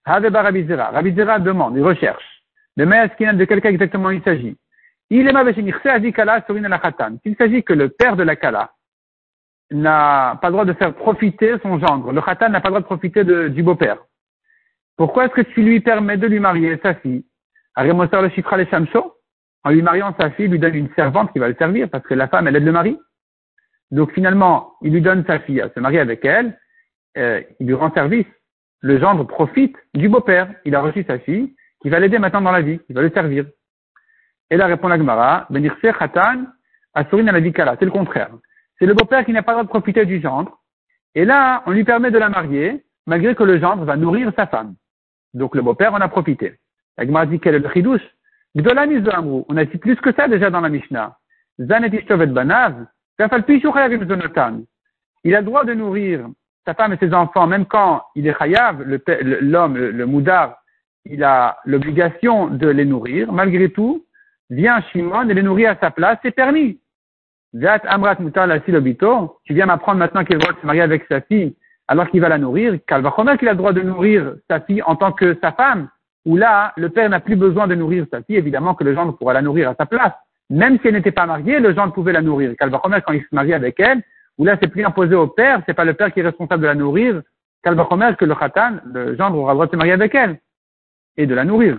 Rabizera. 0.05 1.39
Demande, 1.41 1.77
il 1.77 1.83
recherche. 1.83 2.25
De 2.77 2.85
de 2.85 3.45
quelqu'un 3.45 3.71
exactement 3.71 4.11
il 4.11 4.23
s'agit? 4.23 4.57
Il 5.11 5.27
s'agit 7.37 7.63
que 7.65 7.73
le 7.73 7.89
père 7.89 8.17
de 8.17 8.23
la 8.23 8.37
Kala 8.37 8.73
n'a 9.73 10.39
pas 10.41 10.49
le 10.49 10.53
droit 10.53 10.65
de 10.65 10.73
faire 10.73 10.95
profiter 10.95 11.55
son 11.63 11.79
gendre, 11.79 12.13
le 12.13 12.21
Khatan 12.21 12.49
n'a 12.51 12.61
pas 12.61 12.69
le 12.69 12.75
droit 12.75 12.81
de 12.81 12.87
profiter 12.87 13.25
du 13.25 13.63
beau-père. 13.63 13.99
Pourquoi 14.97 15.27
est-ce 15.27 15.35
que 15.35 15.41
tu 15.41 15.63
lui 15.63 15.81
permets 15.81 16.17
de 16.17 16.27
lui 16.27 16.41
marier 16.41 16.79
sa 16.83 16.95
fille? 16.95 17.25
Le 17.77 18.29
Shifra 18.31 18.57
le 18.57 18.67
Shamsho 18.67 19.15
En 19.65 19.71
lui 19.71 19.83
mariant 19.83 20.15
sa 20.19 20.31
fille, 20.31 20.45
il 20.45 20.51
lui 20.51 20.59
donne 20.59 20.75
une 20.75 20.93
servante 20.95 21.33
qui 21.33 21.39
va 21.39 21.49
le 21.49 21.57
servir 21.59 21.89
parce 21.89 22.05
que 22.05 22.15
la 22.15 22.29
femme, 22.29 22.49
elle 22.49 22.57
aide 22.57 22.65
le 22.65 22.73
mari. 22.73 22.99
Donc 23.91 24.13
finalement, 24.13 24.75
il 24.83 24.93
lui 24.93 25.01
donne 25.01 25.25
sa 25.27 25.41
fille 25.41 25.61
à 25.61 25.71
se 25.71 25.81
marier 25.81 26.01
avec 26.01 26.25
elle, 26.25 26.59
euh, 27.17 27.41
il 27.59 27.67
lui 27.67 27.75
rend 27.75 27.93
service. 27.93 28.27
Le 28.81 28.99
gendre 28.99 29.25
profite 29.25 29.77
du 29.95 30.09
beau-père. 30.09 30.53
Il 30.65 30.75
a 30.75 30.81
reçu 30.81 31.05
sa 31.05 31.19
fille, 31.19 31.55
qui 31.83 31.89
va 31.89 31.99
l'aider 31.99 32.19
maintenant 32.19 32.43
dans 32.43 32.53
la 32.53 32.63
vie, 32.63 32.79
qui 32.81 32.93
va 32.93 33.03
le 33.03 33.11
servir. 33.11 33.47
Et 34.51 34.57
là 34.57 34.67
répond 34.67 34.89
la 34.89 34.99
Gemara, 34.99 35.47
Benirse 35.51 35.81
Khatan, 35.81 36.47
Asurin 36.95 37.29
à 37.29 37.33
la 37.33 37.77
C'est 37.79 37.85
le 37.85 37.91
contraire. 37.91 38.31
C'est 38.79 38.87
le 38.87 38.95
beau-père 38.95 39.25
qui 39.25 39.33
n'a 39.33 39.43
pas 39.43 39.53
le 39.53 39.57
droit 39.57 39.65
de 39.65 39.69
profiter 39.69 40.05
du 40.05 40.21
gendre. 40.21 40.59
Et 41.15 41.25
là, 41.25 41.63
on 41.67 41.71
lui 41.71 41.85
permet 41.85 42.11
de 42.11 42.19
la 42.19 42.29
marier, 42.29 42.85
malgré 43.07 43.35
que 43.35 43.45
le 43.45 43.61
gendre 43.61 43.85
va 43.85 43.97
nourrir 43.97 44.33
sa 44.37 44.47
femme. 44.47 44.75
Donc 45.35 45.55
le 45.55 45.63
beau-père 45.63 45.95
en 45.95 46.01
a 46.01 46.09
profité. 46.09 46.59
La 46.99 47.07
Gemara 47.07 47.27
dit 47.27 47.39
quel 47.39 47.55
est 47.55 47.61
le 47.61 47.71
chidouche 47.71 48.03
On 48.57 49.57
a 49.57 49.65
dit 49.65 49.79
plus 49.79 49.97
que 49.97 50.13
ça 50.13 50.27
déjà 50.29 50.51
dans 50.51 50.61
la 50.61 50.69
Mishnah. 50.69 51.17
Banav, 51.59 52.87
il 55.25 55.35
a 55.35 55.41
le 55.41 55.45
droit 55.45 55.65
de 55.65 55.75
nourrir 55.75 56.27
sa 56.67 56.75
femme 56.75 56.93
et 56.93 56.97
ses 56.97 57.13
enfants, 57.13 57.47
même 57.47 57.67
quand 57.67 58.03
il 58.15 58.27
est 58.27 58.37
chayav, 58.39 58.83
l'homme, 58.83 59.77
le, 59.77 59.91
le, 59.91 60.07
moudar, 60.07 60.57
il 61.05 61.23
a 61.23 61.59
l'obligation 61.65 62.49
de 62.49 62.69
les 62.69 62.85
nourrir. 62.85 63.33
Malgré 63.33 63.71
tout, 63.71 64.05
vient 64.51 64.83
Shimon 64.93 65.29
et 65.29 65.35
les 65.35 65.43
nourrir 65.43 65.71
à 65.71 65.77
sa 65.81 65.91
place, 65.91 66.19
c'est 66.23 66.33
permis. 66.33 66.79
Amrat 67.89 68.17
tu 68.17 69.55
viens 69.55 69.67
m'apprendre 69.67 69.99
maintenant 69.99 70.23
de 70.23 70.29
se 70.29 70.67
marier 70.67 70.83
avec 70.83 71.05
sa 71.09 71.21
fille 71.21 71.57
alors 71.89 72.09
qu'il 72.09 72.21
va 72.21 72.29
la 72.29 72.39
nourrir. 72.39 72.79
Kalvachomer 72.87 73.37
qu'il 73.37 73.49
a 73.49 73.53
le 73.53 73.59
droit 73.59 73.73
de 73.73 73.83
nourrir 73.83 74.37
sa 74.49 74.61
fille 74.61 74.83
en 74.83 74.95
tant 74.95 75.11
que 75.11 75.37
sa 75.43 75.51
femme, 75.51 75.89
où 76.25 76.37
là, 76.37 76.73
le 76.77 76.89
père 76.89 77.11
n'a 77.11 77.19
plus 77.19 77.35
besoin 77.35 77.67
de 77.67 77.75
nourrir 77.75 78.07
sa 78.13 78.23
fille, 78.23 78.37
évidemment 78.37 78.75
que 78.75 78.85
le 78.85 78.95
gendre 78.95 79.17
pourra 79.17 79.33
la 79.33 79.43
nourrir 79.43 79.71
à 79.71 79.75
sa 79.75 79.87
place. 79.87 80.13
Même 80.51 80.79
si 80.79 80.87
elle 80.87 80.95
n'était 80.95 81.11
pas 81.11 81.27
mariée, 81.27 81.59
le 81.59 81.75
gendre 81.75 81.93
pouvait 81.93 82.13
la 82.13 82.23
nourrir. 82.23 82.55
Kalvachomer, 82.57 83.01
quand 83.05 83.13
il 83.13 83.23
se 83.23 83.35
marie 83.35 83.55
avec 83.55 83.81
elle, 83.81 84.03
où 84.39 84.45
là, 84.45 84.57
c'est 84.63 84.69
plus 84.69 84.85
imposé 84.85 85.17
au 85.17 85.27
père, 85.27 85.63
c'est 85.67 85.75
pas 85.75 85.85
le 85.85 85.95
père 85.95 86.13
qui 86.13 86.21
est 86.21 86.25
responsable 86.25 86.63
de 86.63 86.69
la 86.69 86.77
nourrir. 86.77 87.23
Kalvachomer, 87.65 88.15
que 88.17 88.25
le 88.25 88.37
khatan, 88.37 88.79
le 88.85 89.17
gendre 89.17 89.39
aura 89.39 89.53
le 89.53 89.57
droit 89.57 89.67
de 89.67 89.73
se 89.73 89.77
marier 89.77 89.93
avec 89.93 90.15
elle. 90.15 90.39
Et 91.17 91.27
de 91.27 91.35
la 91.35 91.45
nourrir. 91.45 91.79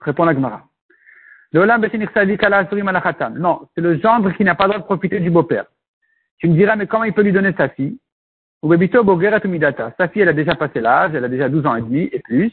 Répond 0.00 0.24
la 0.24 0.32
Gemara. 0.32 0.71
Non, 1.54 1.64
c'est 3.74 3.80
le 3.80 3.98
gendre 3.98 4.32
qui 4.32 4.44
n'a 4.44 4.54
pas 4.54 4.64
le 4.64 4.70
droit 4.70 4.78
de 4.80 4.84
profiter 4.84 5.20
du 5.20 5.30
beau-père. 5.30 5.66
Tu 6.38 6.48
me 6.48 6.54
diras, 6.54 6.76
mais 6.76 6.86
comment 6.86 7.04
il 7.04 7.12
peut 7.12 7.22
lui 7.22 7.32
donner 7.32 7.52
sa 7.56 7.68
fille? 7.68 7.98
Sa 8.62 10.08
fille, 10.08 10.22
elle 10.22 10.28
a 10.28 10.32
déjà 10.32 10.54
passé 10.54 10.80
l'âge, 10.80 11.14
elle 11.14 11.24
a 11.24 11.28
déjà 11.28 11.48
12 11.48 11.66
ans 11.66 11.76
et 11.76 11.82
demi 11.82 12.08
et 12.12 12.20
plus. 12.20 12.52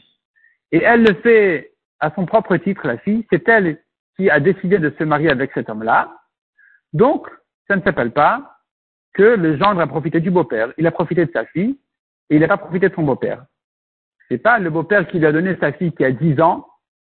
Et 0.72 0.82
elle 0.82 1.02
le 1.04 1.14
fait 1.14 1.72
à 2.00 2.10
son 2.14 2.26
propre 2.26 2.56
titre, 2.56 2.86
la 2.86 2.98
fille. 2.98 3.26
C'est 3.30 3.48
elle 3.48 3.78
qui 4.16 4.28
a 4.28 4.38
décidé 4.40 4.78
de 4.78 4.92
se 4.98 5.04
marier 5.04 5.30
avec 5.30 5.52
cet 5.52 5.70
homme-là. 5.70 6.12
Donc, 6.92 7.28
ça 7.68 7.76
ne 7.76 7.82
s'appelle 7.82 8.10
pas 8.10 8.58
que 9.14 9.22
le 9.22 9.56
gendre 9.56 9.80
a 9.80 9.86
profité 9.86 10.20
du 10.20 10.30
beau-père. 10.30 10.72
Il 10.76 10.86
a 10.86 10.90
profité 10.90 11.24
de 11.24 11.32
sa 11.32 11.46
fille 11.46 11.78
et 12.28 12.36
il 12.36 12.40
n'a 12.40 12.48
pas 12.48 12.58
profité 12.58 12.88
de 12.88 12.94
son 12.94 13.02
beau-père. 13.02 13.44
C'est 14.28 14.38
pas 14.38 14.58
le 14.58 14.70
beau-père 14.70 15.06
qui 15.08 15.18
lui 15.18 15.26
a 15.26 15.32
donné 15.32 15.56
sa 15.60 15.72
fille 15.72 15.92
qui 15.92 16.04
a 16.04 16.12
10 16.12 16.40
ans 16.40 16.66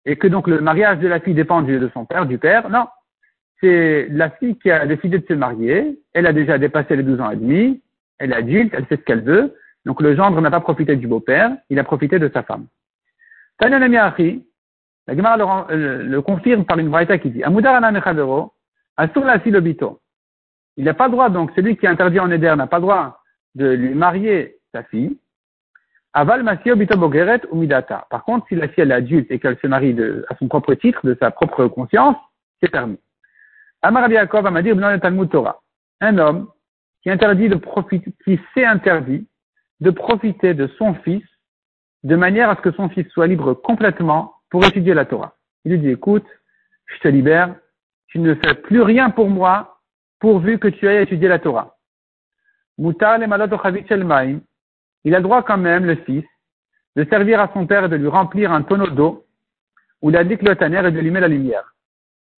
et 0.05 0.15
que 0.15 0.27
donc 0.27 0.47
le 0.47 0.61
mariage 0.61 0.99
de 0.99 1.07
la 1.07 1.19
fille 1.19 1.33
dépend 1.33 1.61
de 1.61 1.89
son 1.93 2.05
père, 2.05 2.25
du 2.25 2.37
père. 2.37 2.69
Non. 2.69 2.87
C'est 3.59 4.07
la 4.09 4.31
fille 4.31 4.57
qui 4.57 4.71
a 4.71 4.85
décidé 4.85 5.19
de 5.19 5.25
se 5.27 5.33
marier. 5.33 5.99
Elle 6.13 6.25
a 6.25 6.33
déjà 6.33 6.57
dépassé 6.57 6.95
les 6.95 7.03
12 7.03 7.21
ans 7.21 7.29
et 7.29 7.35
demi. 7.35 7.81
Elle 8.17 8.31
est 8.31 8.35
adulte, 8.35 8.73
elle 8.75 8.85
sait 8.87 8.97
ce 8.97 9.01
qu'elle 9.01 9.21
veut. 9.21 9.55
Donc 9.85 10.01
le 10.01 10.15
gendre 10.15 10.39
n'a 10.41 10.51
pas 10.51 10.61
profité 10.61 10.95
du 10.95 11.07
beau-père, 11.07 11.55
il 11.69 11.79
a 11.79 11.83
profité 11.83 12.19
de 12.19 12.29
sa 12.33 12.43
femme. 12.43 12.67
Tanya 13.57 13.79
la 13.79 15.15
Gemara 15.15 15.67
le, 15.69 16.03
le, 16.03 16.21
confirme 16.21 16.65
par 16.65 16.77
une 16.77 16.89
vraie 16.89 17.19
qui 17.19 17.31
dit 17.31 17.43
Amudar 17.43 17.81
Mechadero, 17.91 18.53
Asur 18.97 19.25
la 19.25 19.39
silobito. 19.41 19.99
Il 20.77 20.85
n'a 20.85 20.93
pas 20.93 21.09
droit, 21.09 21.29
donc 21.29 21.51
celui 21.55 21.75
qui 21.75 21.85
est 21.85 21.89
interdit 21.89 22.19
en 22.19 22.29
Éder 22.31 22.53
n'a 22.55 22.67
pas 22.67 22.79
droit 22.79 23.21
de 23.55 23.69
lui 23.71 23.93
marier 23.93 24.57
sa 24.73 24.83
fille. 24.83 25.17
Aval 26.13 26.43
Masio 26.43 26.75
Bogeret 26.75 27.41
ou. 27.51 27.65
Par 28.09 28.23
contre, 28.25 28.47
si 28.47 28.55
la 28.55 28.67
fille 28.67 28.83
est 28.83 28.91
adulte 28.91 29.31
et 29.31 29.39
qu'elle 29.39 29.57
se 29.59 29.67
marie 29.67 29.93
de, 29.93 30.25
à 30.29 30.35
son 30.35 30.47
propre 30.47 30.73
titre, 30.73 30.99
de 31.05 31.15
sa 31.19 31.31
propre 31.31 31.67
conscience, 31.67 32.17
c'est 32.61 32.69
permis. 32.69 32.99
Amar 33.81 34.09
Yaakov 34.09 34.51
va 34.51 34.61
dire 34.61 34.75
Torah. 35.29 35.61
Un 36.01 36.17
homme 36.17 36.49
qui 37.01 37.09
interdit 37.09 37.49
de 37.49 37.55
profiter, 37.55 38.13
qui 38.23 38.39
s'est 38.53 38.65
interdit 38.65 39.27
de 39.79 39.89
profiter 39.89 40.53
de 40.53 40.67
son 40.77 40.93
fils 40.95 41.23
de 42.03 42.15
manière 42.15 42.49
à 42.49 42.55
ce 42.55 42.61
que 42.61 42.71
son 42.71 42.89
fils 42.89 43.07
soit 43.09 43.27
libre 43.27 43.53
complètement 43.53 44.35
pour 44.49 44.65
étudier 44.65 44.93
la 44.93 45.05
Torah. 45.05 45.35
Il 45.65 45.71
lui 45.71 45.79
dit, 45.79 45.89
écoute, 45.89 46.25
je 46.87 46.99
te 46.99 47.07
libère, 47.07 47.55
tu 48.07 48.19
ne 48.19 48.35
fais 48.35 48.53
plus 48.55 48.81
rien 48.81 49.09
pour 49.09 49.29
moi 49.29 49.79
pourvu 50.19 50.59
que 50.59 50.67
tu 50.67 50.87
ailles 50.87 51.03
étudier 51.03 51.27
la 51.27 51.39
Torah. 51.39 51.77
Il 55.03 55.15
a 55.15 55.21
droit 55.21 55.43
quand 55.43 55.57
même, 55.57 55.85
le 55.85 55.95
fils, 55.95 56.25
de 56.95 57.05
servir 57.05 57.39
à 57.39 57.49
son 57.53 57.65
père 57.65 57.85
et 57.85 57.89
de 57.89 57.95
lui 57.95 58.07
remplir 58.07 58.51
un 58.51 58.61
tonneau 58.63 58.87
d'eau 58.87 59.25
ou 60.01 60.09
la 60.09 60.23
diclotanère 60.23 60.85
et 60.85 60.91
mettre 60.91 61.21
la 61.21 61.27
lumière. 61.27 61.73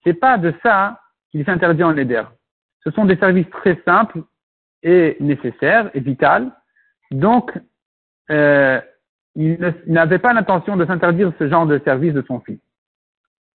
C'est 0.04 0.14
pas 0.14 0.38
de 0.38 0.54
ça 0.64 1.00
qu'il 1.32 1.46
s'interdit 1.46 1.84
en 1.84 1.96
éder. 1.98 2.24
Ce 2.84 2.92
sont 2.92 3.06
des 3.06 3.16
services 3.18 3.50
très 3.50 3.82
simples 3.86 4.24
et 4.84 5.18
nécessaires 5.20 5.90
et 5.94 6.02
vitales. 6.02 6.52
Donc, 7.12 7.52
euh, 8.30 8.80
il 9.36 9.58
n'avait 9.88 10.20
pas 10.20 10.34
l'intention 10.34 10.76
de 10.78 10.86
s'interdire 10.86 11.32
ce 11.40 11.48
genre 11.48 11.66
de 11.66 11.80
service 11.80 12.14
de 12.14 12.24
son 12.28 12.40
fils. 12.42 12.60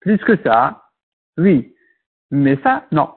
Plus 0.01 0.19
que 0.19 0.37
ça, 0.45 0.85
oui. 1.39 1.75
Mais 2.31 2.59
ça, 2.63 2.87
non. 2.93 3.11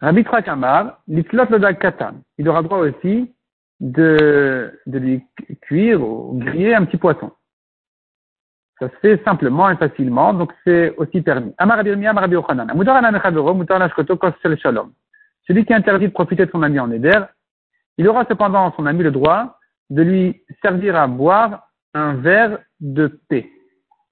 Rabbi 0.00 0.24
Trakamar, 0.24 1.00
l'itlot 1.06 1.44
le 1.50 1.72
katan. 1.74 2.14
Il 2.38 2.48
aura 2.48 2.62
droit 2.62 2.78
aussi 2.78 3.32
de, 3.82 4.80
lui 4.86 5.24
cuire 5.60 6.00
ou 6.00 6.38
griller 6.38 6.74
un 6.74 6.84
petit 6.84 6.96
poisson. 6.96 7.32
Ça 8.78 8.88
se 8.88 8.96
fait 8.96 9.22
simplement 9.24 9.68
et 9.70 9.76
facilement, 9.76 10.32
donc 10.32 10.52
c'est 10.64 10.94
aussi 10.96 11.20
permis. 11.20 11.52
Celui 15.46 15.64
qui 15.64 15.74
interdit 15.74 16.06
de 16.06 16.12
profiter 16.12 16.46
de 16.46 16.50
son 16.50 16.62
ami 16.62 16.80
en 16.80 16.90
éder, 16.90 17.20
il 17.98 18.08
aura 18.08 18.24
cependant 18.26 18.72
son 18.76 18.86
ami 18.86 19.02
le 19.02 19.10
droit 19.10 19.58
de 19.90 20.02
lui 20.02 20.42
servir 20.62 20.96
à 20.96 21.06
boire 21.06 21.68
un 21.92 22.14
verre 22.14 22.58
de 22.80 23.20
paix. 23.28 23.50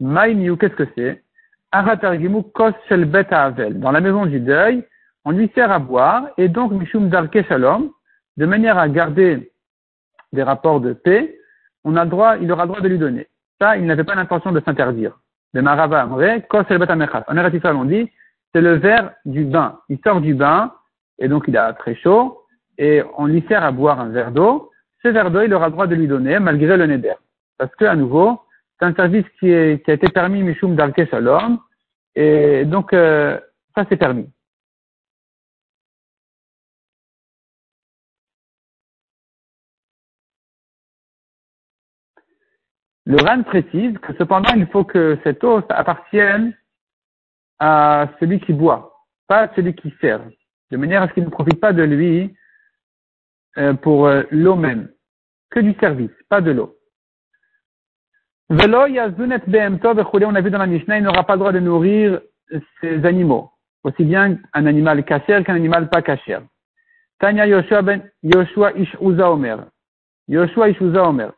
Maïmiu, 0.00 0.56
qu'est-ce 0.56 0.74
que 0.74 0.88
c'est? 0.96 1.22
Dans 1.72 1.82
la 3.92 4.00
maison 4.00 4.26
du 4.26 4.40
deuil, 4.40 4.84
on 5.24 5.30
lui 5.30 5.50
sert 5.54 5.70
à 5.70 5.78
boire, 5.78 6.28
et 6.36 6.48
donc 6.48 6.72
Mishum 6.72 7.08
Darke 7.08 7.46
Shalom, 7.46 7.90
de 8.36 8.46
manière 8.46 8.78
à 8.78 8.88
garder 8.88 9.52
des 10.32 10.42
rapports 10.42 10.80
de 10.80 10.92
paix, 10.92 11.38
on 11.84 11.96
a 11.96 12.06
droit, 12.06 12.36
il 12.36 12.50
aura 12.52 12.64
le 12.64 12.68
droit 12.68 12.80
de 12.80 12.88
lui 12.88 12.98
donner. 12.98 13.26
Ça, 13.60 13.76
il 13.76 13.86
n'avait 13.86 14.04
pas 14.04 14.14
l'intention 14.14 14.52
de 14.52 14.60
s'interdire. 14.60 15.18
Le 15.52 15.62
Marava 15.62 16.02
Amre, 16.02 16.42
En 17.28 17.36
Eretz 17.36 17.64
on 17.64 17.84
dit, 17.84 18.10
c'est 18.52 18.60
le 18.60 18.74
verre 18.74 19.12
du 19.24 19.44
bain. 19.44 19.78
Il 19.88 19.98
sort 20.04 20.20
du 20.20 20.34
bain, 20.34 20.72
et 21.18 21.28
donc 21.28 21.44
il 21.48 21.56
a 21.56 21.72
très 21.72 21.94
chaud, 21.94 22.42
et 22.78 23.02
on 23.18 23.26
lui 23.26 23.44
sert 23.48 23.64
à 23.64 23.72
boire 23.72 24.00
un 24.00 24.10
verre 24.10 24.32
d'eau. 24.32 24.70
Ce 25.02 25.08
verre 25.08 25.30
d'eau, 25.30 25.42
il 25.42 25.52
aura 25.54 25.66
le 25.66 25.72
droit 25.72 25.86
de 25.86 25.94
lui 25.94 26.06
donner, 26.06 26.38
malgré 26.38 26.76
le 26.76 26.86
neder. 26.86 27.14
Parce 27.58 27.74
que, 27.76 27.84
à 27.84 27.96
nouveau, 27.96 28.40
c'est 28.78 28.86
un 28.86 28.94
service 28.94 29.26
qui 29.38 29.52
a 29.52 29.72
été 29.72 30.08
permis 30.08 30.42
Mishum 30.42 30.76
Darke 30.76 31.08
Shalom, 31.10 31.58
et 32.14 32.64
donc, 32.64 32.92
euh, 32.92 33.38
ça 33.74 33.84
c'est 33.88 33.96
permis. 33.96 34.28
Le 43.10 43.16
RAN 43.16 43.42
précise 43.42 43.98
que 43.98 44.12
cependant, 44.18 44.54
il 44.54 44.68
faut 44.68 44.84
que 44.84 45.18
cette 45.24 45.42
eau 45.42 45.60
appartienne 45.68 46.56
à 47.58 48.08
celui 48.20 48.38
qui 48.38 48.52
boit, 48.52 49.04
pas 49.26 49.48
à 49.48 49.54
celui 49.56 49.74
qui 49.74 49.92
sert, 50.00 50.20
de 50.70 50.76
manière 50.76 51.02
à 51.02 51.08
ce 51.08 51.14
qu'il 51.14 51.24
ne 51.24 51.28
profite 51.28 51.58
pas 51.58 51.72
de 51.72 51.82
lui 51.82 52.32
euh, 53.58 53.74
pour 53.74 54.06
euh, 54.06 54.22
l'eau 54.30 54.54
même, 54.54 54.92
que 55.50 55.58
du 55.58 55.74
service, 55.80 56.12
pas 56.28 56.40
de 56.40 56.52
l'eau. 56.52 56.76
Velo 58.48 58.86
on 58.86 60.34
a 60.36 60.40
vu 60.40 60.50
dans 60.52 60.58
la 60.58 60.66
Mishnah, 60.68 60.98
il 60.98 61.02
n'aura 61.02 61.26
pas 61.26 61.34
le 61.34 61.40
droit 61.40 61.52
de 61.52 61.58
nourrir 61.58 62.20
ses 62.80 63.04
animaux, 63.04 63.50
aussi 63.82 64.04
bien 64.04 64.38
un 64.52 64.66
animal 64.66 65.04
kasher 65.04 65.42
qu'un 65.44 65.56
animal 65.56 65.90
pas 65.90 66.02
kasher. 66.02 66.38
Tanya 67.18 67.48
Yoshua 67.48 67.82
ben 67.82 68.08
Yoshua 68.22 68.70
ish 68.78 68.94
Omer. 69.00 69.66
Yoshua 70.30 70.68
Ishuza 70.68 71.08
Omer. 71.08 71.32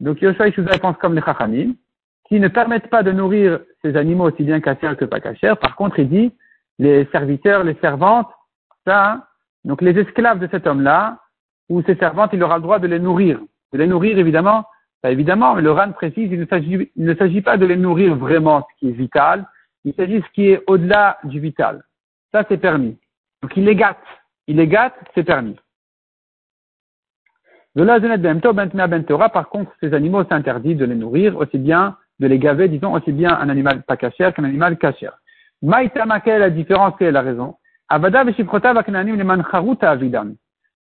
Donc 0.00 0.22
Yoshua 0.22 0.48
Ishuza 0.48 0.78
pense 0.78 0.96
comme 0.96 1.14
les 1.14 1.20
Chachamim, 1.20 1.74
qui 2.26 2.40
ne 2.40 2.48
permettent 2.48 2.88
pas 2.88 3.02
de 3.02 3.12
nourrir 3.12 3.60
ces 3.82 3.94
animaux 3.96 4.30
aussi 4.30 4.42
bien 4.42 4.60
kasher 4.60 4.96
que 4.98 5.04
pas 5.04 5.20
kasher. 5.20 5.52
Par 5.60 5.76
contre, 5.76 5.98
il 5.98 6.08
dit, 6.08 6.32
les 6.78 7.04
serviteurs, 7.12 7.62
les 7.62 7.76
servantes, 7.82 8.30
ça, 8.86 9.26
donc 9.64 9.82
les 9.82 9.98
esclaves 9.98 10.38
de 10.38 10.48
cet 10.50 10.66
homme-là, 10.66 11.18
ou 11.68 11.82
ses 11.82 11.96
servantes, 11.96 12.30
il 12.32 12.42
aura 12.42 12.56
le 12.56 12.62
droit 12.62 12.78
de 12.78 12.86
les 12.86 12.98
nourrir. 12.98 13.38
De 13.74 13.78
les 13.78 13.86
nourrir, 13.86 14.18
évidemment, 14.18 14.64
évidemment, 15.04 15.54
mais 15.54 15.62
le 15.62 15.72
RAN 15.72 15.92
précise, 15.92 16.30
il 16.32 16.40
ne 16.96 17.14
s'agit 17.14 17.42
pas 17.42 17.58
de 17.58 17.66
les 17.66 17.76
nourrir 17.76 18.16
vraiment 18.16 18.66
ce 18.66 18.78
qui 18.78 18.88
est 18.88 18.96
vital, 18.96 19.46
il 19.84 19.92
s'agit 19.92 20.20
de 20.20 20.24
ce 20.24 20.32
qui 20.32 20.48
est 20.48 20.62
au-delà 20.66 21.18
du 21.24 21.38
vital. 21.38 21.82
Ça, 22.32 22.44
c'est 22.48 22.56
permis. 22.56 22.96
Donc 23.42 23.56
il 23.56 23.64
les 23.64 23.76
gâte 23.76 23.98
il 24.50 24.56
les 24.56 24.66
gâte, 24.66 24.94
c'est 25.14 25.22
permis. 25.22 25.56
Par 27.76 29.48
contre, 29.48 29.72
ces 29.78 29.94
animaux, 29.94 30.24
c'est 30.24 30.34
interdit 30.34 30.74
de 30.74 30.84
les 30.84 30.96
nourrir, 30.96 31.36
aussi 31.36 31.56
bien, 31.56 31.96
de 32.18 32.26
les 32.26 32.40
gaver, 32.40 32.66
disons, 32.68 32.92
aussi 32.92 33.12
bien 33.12 33.32
un 33.32 33.48
animal 33.48 33.84
pas 33.84 33.96
cachère 33.96 34.34
qu'un 34.34 34.42
animal 34.42 34.76
cachère. 34.76 35.20
Maïtama, 35.62 36.18
quelle 36.18 36.34
est 36.34 36.40
la 36.40 36.50
différence, 36.50 36.94
quelle 36.98 37.06
est 37.08 37.12
la 37.12 37.22
raison? 37.22 37.58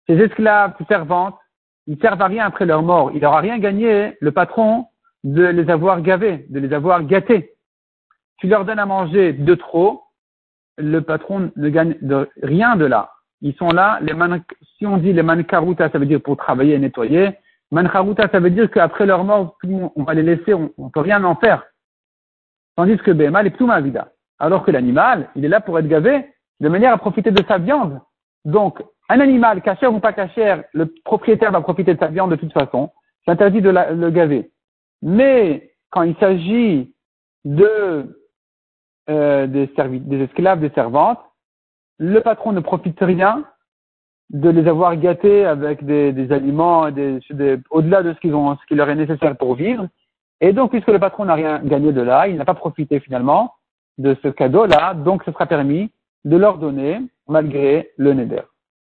Ces 0.08 0.16
esclaves, 0.16 0.74
ces 0.80 0.86
servantes, 0.86 1.38
ils 1.86 2.00
servent 2.02 2.24
à 2.24 2.28
rien 2.28 2.48
après 2.48 2.66
leur 2.66 2.82
mort. 2.82 3.12
Il 3.14 3.22
n'aura 3.22 3.40
rien 3.40 3.60
gagné, 3.60 4.18
le 4.20 4.32
patron, 4.32 4.88
de 5.24 5.46
les 5.46 5.70
avoir 5.70 6.02
gavés, 6.02 6.48
de 6.50 6.60
les 6.60 6.74
avoir 6.74 7.04
gâtés. 7.04 7.54
Tu 8.38 8.48
leur 8.48 8.66
donnes 8.66 8.80
à 8.80 8.88
manger 8.88 9.34
de 9.34 9.54
trop, 9.54 10.06
le 10.80 11.02
patron 11.02 11.52
ne 11.56 11.70
gagne 11.70 11.96
rien 12.42 12.76
de 12.76 12.86
là. 12.86 13.12
Ils 13.42 13.56
sont 13.56 13.70
là, 13.70 14.00
les 14.02 14.14
man, 14.14 14.44
si 14.78 14.86
on 14.86 14.98
dit 14.98 15.14
les 15.14 15.24
mankaruta, 15.24 15.90
ça 15.90 15.98
veut 15.98 16.06
dire 16.06 16.22
pour 16.22 16.38
travailler 16.38 16.74
et 16.74 16.80
nettoyer. 16.80 17.38
Mankaruta, 17.72 18.28
ça 18.30 18.40
veut 18.40 18.50
dire 18.50 18.70
qu'après 18.70 19.06
leur 19.06 19.24
mort, 19.24 19.58
on 19.64 20.04
va 20.04 20.14
les 20.14 20.24
laisser, 20.24 20.54
on, 20.54 20.72
ne 20.78 20.90
peut 20.90 21.00
rien 21.00 21.24
en 21.24 21.36
faire. 21.36 21.64
Tandis 22.76 22.98
que 22.98 23.12
Bema, 23.12 23.44
est 23.44 23.62
ma 23.62 23.82
vida. 23.82 24.12
Alors 24.40 24.64
que 24.66 24.72
l'animal, 24.72 25.30
il 25.36 25.46
est 25.46 25.50
là 25.50 25.62
pour 25.62 25.78
être 25.80 25.88
gavé, 25.88 26.26
de 26.60 26.70
manière 26.70 26.94
à 26.94 26.98
profiter 26.98 27.32
de 27.32 27.44
sa 27.48 27.58
viande. 27.58 28.02
Donc, 28.46 28.82
un 29.10 29.20
animal, 29.20 29.62
cachère 29.62 29.94
ou 29.94 30.00
pas 30.00 30.14
cachère, 30.14 30.64
le 30.74 30.94
propriétaire 31.04 31.52
va 31.52 31.62
profiter 31.62 31.94
de 31.94 32.00
sa 32.00 32.08
viande 32.08 32.32
de 32.32 32.36
toute 32.36 32.54
façon. 32.54 32.92
C'est 33.26 33.32
interdit 33.32 33.62
de 33.62 33.70
le 33.70 34.10
gaver. 34.12 34.52
Mais, 35.02 35.72
quand 35.92 36.04
il 36.04 36.16
s'agit 36.18 36.94
de, 37.46 38.16
euh, 39.10 39.48
des, 39.48 39.68
des 40.00 40.24
esclaves, 40.24 40.60
des 40.60 40.70
servantes, 40.72 41.20
le 42.00 42.22
patron 42.22 42.54
ne 42.54 42.62
profite 42.62 43.00
rien 43.00 43.44
de 44.30 44.50
les 44.50 44.68
avoir 44.68 44.96
gâtés 44.96 45.46
avec 45.46 45.86
des, 45.86 46.14
des 46.14 46.32
aliments 46.32 46.90
des, 46.92 47.20
au-delà 47.70 48.04
de 48.04 48.14
ce 48.14 48.20
qu'ils 48.20 48.36
ont, 48.36 48.56
ce 48.56 48.66
qui 48.68 48.76
leur 48.76 48.90
est 48.90 48.96
nécessaire 48.96 49.36
pour 49.36 49.56
vivre. 49.56 49.88
Et 50.42 50.54
donc, 50.54 50.72
puisque 50.72 50.88
le 50.88 51.00
patron 51.00 51.26
n'a 51.26 51.34
rien 51.34 51.60
gagné 51.60 51.92
de 51.92 52.02
là, 52.02 52.28
il 52.28 52.38
n'a 52.38 52.46
pas 52.46 52.54
profité 52.54 53.00
finalement 53.00 53.54
de 53.98 54.16
ce 54.24 54.30
cadeau-là, 54.30 54.94
donc 54.94 55.24
ce 55.26 55.32
sera 55.32 55.46
permis 55.46 55.92
de 56.24 56.38
leur 56.38 56.58
donner 56.58 57.02
malgré 57.28 57.92
le 57.98 58.14
neder. 58.14 58.44